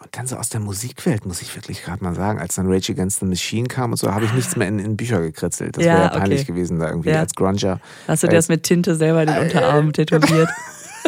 [0.00, 2.92] Und dann so aus der Musikwelt, muss ich wirklich gerade mal sagen, als dann Rage
[2.92, 5.76] Against the Machine kam und so, habe ich nichts mehr in, in Bücher gekritzelt.
[5.76, 6.52] Das Ja, wäre ja peinlich okay.
[6.52, 7.20] gewesen, da irgendwie Ja.
[7.20, 7.80] als Grunger.
[8.08, 10.48] Hast du dir das mit Tinte selber in den Unterarm tätowiert?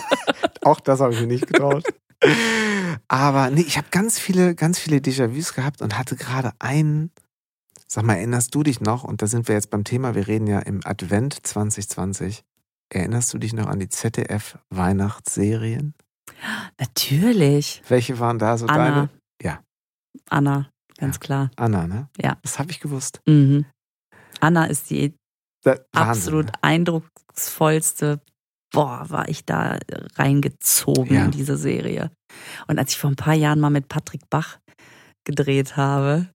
[0.62, 1.84] Auch das habe ich mir nicht getraut.
[3.08, 7.10] Aber nee, ich habe ganz viele, ganz viele Déjà-vus gehabt und hatte gerade einen.
[7.88, 9.04] Sag mal, erinnerst du dich noch?
[9.04, 12.44] Und da sind wir jetzt beim Thema, wir reden ja im Advent 2020.
[12.90, 15.94] Erinnerst du dich noch an die ZDF-Weihnachtsserien?
[16.78, 17.82] Natürlich.
[17.88, 18.90] Welche waren da so Anna.
[18.90, 19.08] deine?
[19.42, 19.60] Ja.
[20.28, 20.68] Anna,
[20.98, 21.20] ganz Ja.
[21.20, 21.50] klar.
[21.56, 22.08] Anna, ne?
[22.20, 22.38] Ja.
[22.42, 23.20] Das habe ich gewusst.
[23.26, 23.64] Mhm.
[24.40, 25.14] Anna ist die
[25.64, 26.52] Wahnsinn, absolut ne?
[26.62, 28.20] eindrucksvollste.
[28.72, 29.78] Boah, war ich da
[30.16, 31.24] reingezogen Ja.
[31.24, 32.10] in diese Serie.
[32.66, 34.58] Und als ich vor ein paar Jahren mal mit Patrick Bach
[35.24, 36.28] gedreht habe,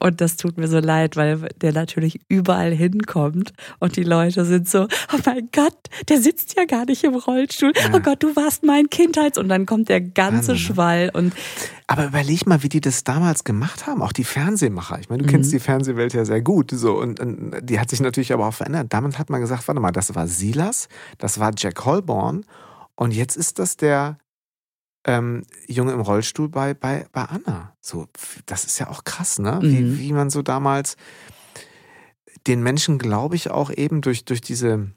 [0.00, 4.68] und das tut mir so leid, weil der natürlich überall hinkommt und die Leute sind
[4.68, 5.76] so, oh mein Gott,
[6.08, 7.72] der sitzt ja gar nicht im Rollstuhl.
[7.76, 7.90] Ja.
[7.94, 9.38] Oh Gott, du warst mein Kindheits.
[9.38, 10.58] Und dann kommt der ganze Wahnsinn, ne?
[10.60, 11.32] Schwall und
[11.86, 14.98] Aber überleg mal, wie die das damals gemacht haben, auch die Fernsehmacher.
[15.00, 15.30] Ich meine, du Mhm.
[15.32, 16.70] kennst die Fernsehwelt ja sehr gut.
[16.72, 18.86] So, und, und die hat sich natürlich aber auch verändert.
[18.90, 20.88] Damit hat man gesagt, warte mal, das war Silas,
[21.18, 22.44] das war Jack Holborn
[22.94, 24.18] und jetzt ist das der
[25.04, 27.76] ähm, Junge im Rollstuhl bei, bei, bei Anna.
[27.80, 28.06] So,
[28.46, 29.58] das ist ja auch krass, ne?
[29.62, 29.98] Wie, Mhm.
[29.98, 30.96] wie man so damals
[32.46, 34.90] den Menschen, glaube ich, auch eben durch, durch diese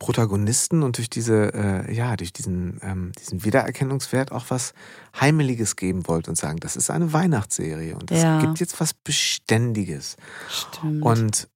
[0.00, 4.72] Protagonisten und durch diese, äh, ja, durch diesen, ähm, diesen Wiedererkennungswert auch was
[5.20, 8.40] Heimeliges geben wollte und sagen, das ist eine Weihnachtsserie und es Ja.
[8.40, 10.16] gibt jetzt was Beständiges.
[10.50, 11.04] stimmt.
[11.04, 11.48] Und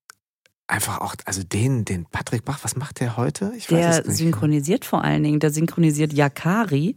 [0.71, 3.53] einfach auch, also den, den Patrick Bach, was macht der heute?
[3.57, 4.17] Ich weiß der es nicht.
[4.19, 6.97] synchronisiert vor allen Dingen, der synchronisiert Yakari.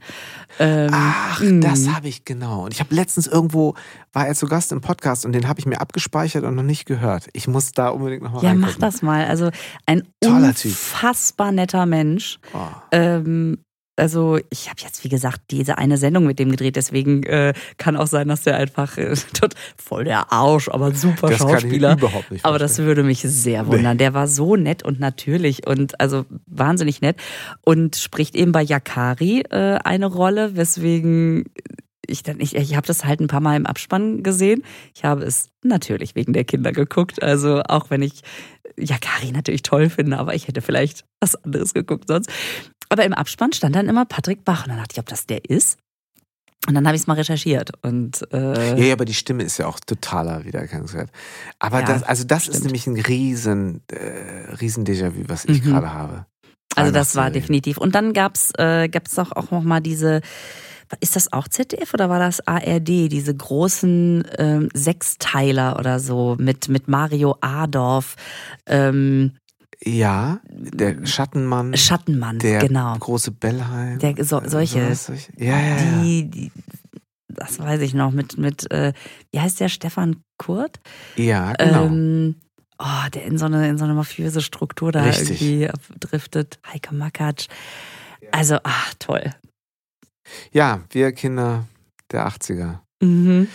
[0.60, 1.62] Ähm, Ach, mh.
[1.62, 2.66] das habe ich genau.
[2.66, 3.74] Und ich habe letztens irgendwo,
[4.14, 6.86] war er zu Gast im Podcast und den habe ich mir abgespeichert und noch nicht
[6.86, 7.28] gehört.
[7.34, 8.76] Ich muss da unbedingt nochmal Ja, reingucken.
[8.76, 9.26] mach das mal.
[9.26, 9.50] Also
[9.86, 10.72] ein Toller Typ.
[10.72, 12.40] unfassbar netter Mensch.
[12.54, 12.60] Oh.
[12.92, 13.58] Ähm,
[13.96, 17.96] also ich habe jetzt, wie gesagt, diese eine Sendung mit dem gedreht, deswegen äh, kann
[17.96, 21.54] auch sein, dass der einfach äh, tot, voll der Arsch, aber super Das kann ich
[21.62, 21.94] Schauspieler.
[21.94, 23.98] überhaupt nicht Aber das würde mich sehr wundern.
[23.98, 27.18] Der war so nett und natürlich und also wahnsinnig nett
[27.62, 31.46] und spricht eben bei Yakari äh, eine Rolle, weswegen
[32.06, 34.64] ich dann ich, ich habe das halt ein paar Mal im Abspann gesehen.
[34.94, 38.22] Ich habe es natürlich wegen der Kinder geguckt, also auch wenn ich
[38.78, 42.30] Yakari natürlich toll finde, aber ich hätte vielleicht was anderes geguckt sonst.
[42.94, 45.50] Aber im Abspann stand dann immer Patrick Bach und dann dachte ich, ob das der
[45.50, 45.80] ist.
[46.68, 49.58] Und dann habe ich es mal recherchiert und äh, Ja, ja, aber die Stimme ist
[49.58, 51.10] ja auch totaler Wiedererkennungswert.
[51.58, 52.66] Aber Ja, das, also das ist stimmt.
[52.66, 55.72] nämlich ein riesen, äh, riesen Déjà-vu, was ich Mhm.
[55.72, 56.26] gerade habe.
[56.76, 57.78] Also das war definitiv.
[57.78, 60.22] Und dann gab's äh, gab's doch auch noch mal diese.
[61.00, 62.88] Ist das auch ZDF oder war das ARD?
[63.12, 68.16] Diese großen ähm, Sechsteiler oder so mit mit Mario Adorf,
[68.68, 69.34] ähm,
[69.86, 72.96] Ja, der Schattenmann, Schattenmann, der genau.
[72.98, 74.00] große Bellheim.
[74.00, 75.34] Der, so, solche, solche.
[75.38, 76.02] Ja, ja, ja.
[76.02, 76.52] die, die,
[77.28, 78.94] das weiß ich noch mit mit äh,
[79.32, 80.80] wie heißt der Stefan Kurt?
[81.18, 81.86] Ja, genau.
[81.86, 82.36] Ähm,
[82.80, 85.42] oh, der in so eine in so eine mafiöse Struktur da Richtig.
[85.42, 85.70] irgendwie
[86.00, 86.60] driftet.
[86.72, 87.48] Heike Makatsch.
[88.32, 89.32] Also, ach toll.
[90.52, 91.66] ja, wir Kinder
[92.12, 92.80] der 80er.
[93.02, 93.48] Mhm.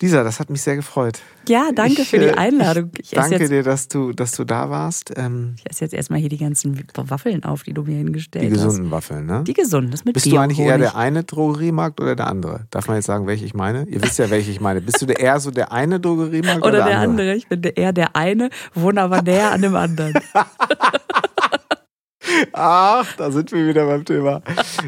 [0.00, 1.20] Lisa, das hat mich sehr gefreut.
[1.48, 2.90] Ja, danke Ich, für die äh, Einladung.
[3.00, 5.12] Ich, Danke jetzt, dir, dass du, dass du da warst.
[5.16, 8.50] Ähm, ich esse jetzt erstmal hier die ganzen Waffeln auf, die du mir hingestellt die
[8.56, 8.64] hast.
[8.64, 9.44] gesunden Waffeln, ne?
[9.46, 12.66] Die gesunden, das mit Bist du eigentlich eher der eine Drogeriemarkt oder der andere?
[12.70, 13.86] Darf man jetzt sagen, welche ich meine?
[13.88, 14.80] Ihr wisst ja, welche ich meine.
[14.82, 17.34] Bist du der eher so der eine Drogeriemarkt oder, Oder der andere.
[17.34, 20.14] Ich bin der- eher der eine, wohne aber näher an dem anderen.
[22.52, 24.42] Ach, da sind wir wieder beim Thema.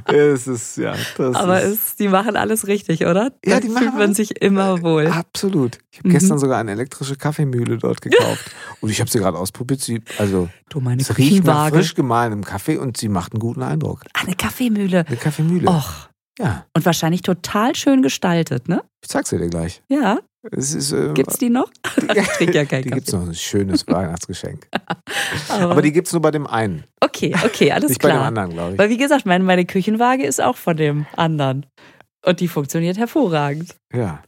[0.06, 3.32] Es ist, ja, das Aber ist, die machen alles richtig, oder?
[3.44, 5.06] Ja, Da die fühlt machen man alles- sich immer wohl.
[5.08, 5.78] Absolut.
[5.90, 6.12] Ich habe Mhm.
[6.12, 8.50] gestern sogar eine elektrische Kaffeemühle dort gekauft.
[8.80, 9.80] Und ich habe sie gerade ausprobiert.
[9.80, 13.62] Sie, also, Du, meine es riecht nach frisch gemahlenem Kaffee und sie macht einen guten
[13.62, 14.00] Eindruck.
[14.14, 15.04] Eine Kaffeemühle.
[15.06, 15.68] Eine Kaffeemühle.
[15.68, 16.08] Och.
[16.38, 18.82] Ja, Und wahrscheinlich total schön gestaltet, ne?
[19.02, 19.82] ich zeig's dir gleich.
[19.88, 20.18] Ja.
[20.52, 21.70] Es ist, äh, Gibt's die noch?
[22.14, 23.00] Ich trinke ja keinen die Kaffee.
[23.00, 23.22] gibt's noch.
[23.22, 24.66] Ein schönes Weihnachtsgeschenk.
[25.48, 26.84] Aber, Aber die gibt's nur bei dem einen.
[27.00, 28.26] okay, okay, alles nicht bei dem klar.
[28.26, 28.78] anderen, glaube ich.
[28.78, 31.66] Weil wie gesagt, meine, meine Küchenwaage ist auch von dem anderen.
[32.24, 33.74] Und die funktioniert hervorragend.
[33.92, 34.22] Ja.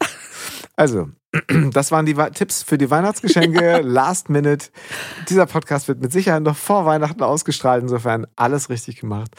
[0.76, 1.08] Also,
[1.72, 3.80] das waren die Tipps für die Weihnachtsgeschenke.
[3.84, 4.66] Last Minute.
[5.28, 7.82] Dieser Podcast wird mit Sicherheit noch vor Weihnachten ausgestrahlt.
[7.82, 9.30] Insofern alles richtig gemacht.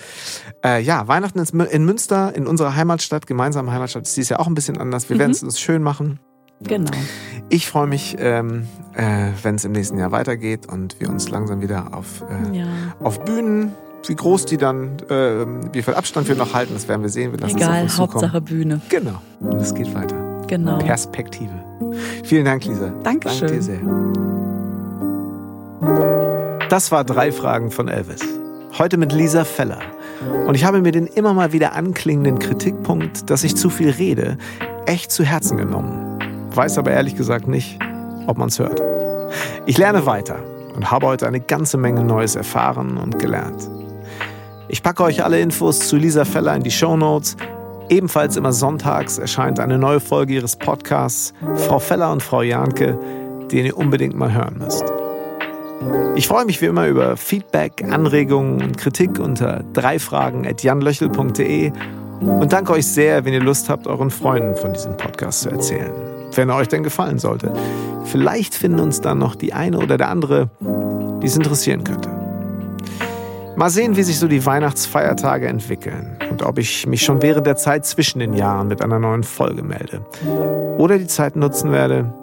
[0.64, 4.56] Äh, ja, Weihnachten in Münster, in unserer Heimatstadt, gemeinsame Heimatstadt, ist dies ja auch ein
[4.56, 5.10] bisschen anders.
[5.10, 5.20] Wir Mhm.
[5.20, 6.20] werden es uns schön machen.
[6.62, 6.91] Genau.
[7.49, 11.62] Ich freue mich, ähm, äh, wenn es im nächsten Jahr weitergeht und wir uns langsam
[11.62, 12.66] wieder auf, äh, Ja.
[13.01, 13.74] auf Bühnen,
[14.08, 17.32] wie groß die dann, äh, wie viel Abstand wir noch halten, das werden wir sehen.
[17.32, 18.14] Wir lassen es Egal, zukommen.
[18.14, 18.82] Hauptsache Bühne.
[18.89, 19.22] Genau.
[19.39, 20.16] Und es geht weiter.
[20.47, 20.78] Genau.
[20.80, 21.51] Perspektive.
[22.24, 22.91] Vielen Dank, Lisa.
[23.03, 23.47] Dankeschön.
[23.47, 23.80] Danke dir sehr.
[26.70, 28.22] Das war drei Fragen von Elvis.
[28.78, 29.80] Heute mit Lisa Feller.
[30.47, 34.38] Und ich habe mir den immer mal wieder anklingenden Kritikpunkt, dass ich zu viel rede,
[34.86, 36.07] echt zu Herzen genommen.
[36.58, 37.78] Weiß aber ehrlich gesagt nicht,
[38.26, 38.82] ob man es hört.
[39.68, 40.39] Ich lerne weiter
[40.76, 43.70] und habe heute eine ganze Menge Neues erfahren und gelernt.
[44.68, 47.38] Ich packe euch alle Infos zu Lisa Feller in die Show Notes.
[47.89, 51.32] Ebenfalls immer sonntags erscheint eine neue Folge ihres Podcasts
[51.68, 52.97] Frau Feller und Frau Janke,
[53.51, 54.84] den ihr unbedingt mal hören müsst.
[56.16, 61.72] Ich freue mich wie immer über Feedback, Anregungen und Kritik unter dreifragen.janlöchel.de
[62.20, 66.16] und danke euch sehr, wenn ihr Lust habt, euren Freunden von diesem Podcast zu erzählen.
[66.36, 67.52] Wenn er euch denn gefallen sollte.
[68.06, 70.50] Vielleicht finden uns dann noch die eine oder der andere,
[71.22, 72.10] die es interessieren könnte.
[73.58, 77.56] Mal sehen, wie sich so die Weihnachtsfeiertage entwickeln und ob ich mich schon während der
[77.56, 80.06] Zeit zwischen den Jahren mit einer neuen Folge melde.
[80.78, 82.14] Oder die Zeit nutzen werde,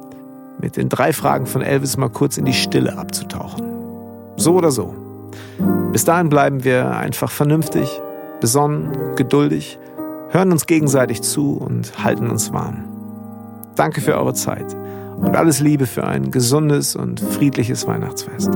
[0.61, 3.65] mit den drei Fragen von Elvis mal kurz in die Stille abzutauchen.
[4.37, 4.95] So oder so.
[5.93, 8.01] Bis dahin bleiben wir einfach vernünftig,
[8.41, 9.81] besonnen, geduldig,
[10.31, 12.94] hören uns gegenseitig zu und halten uns warm.
[13.77, 14.75] Danke für eure Zeit
[15.19, 18.51] und alles Liebe für ein gesundes und friedliches Weihnachtsfest.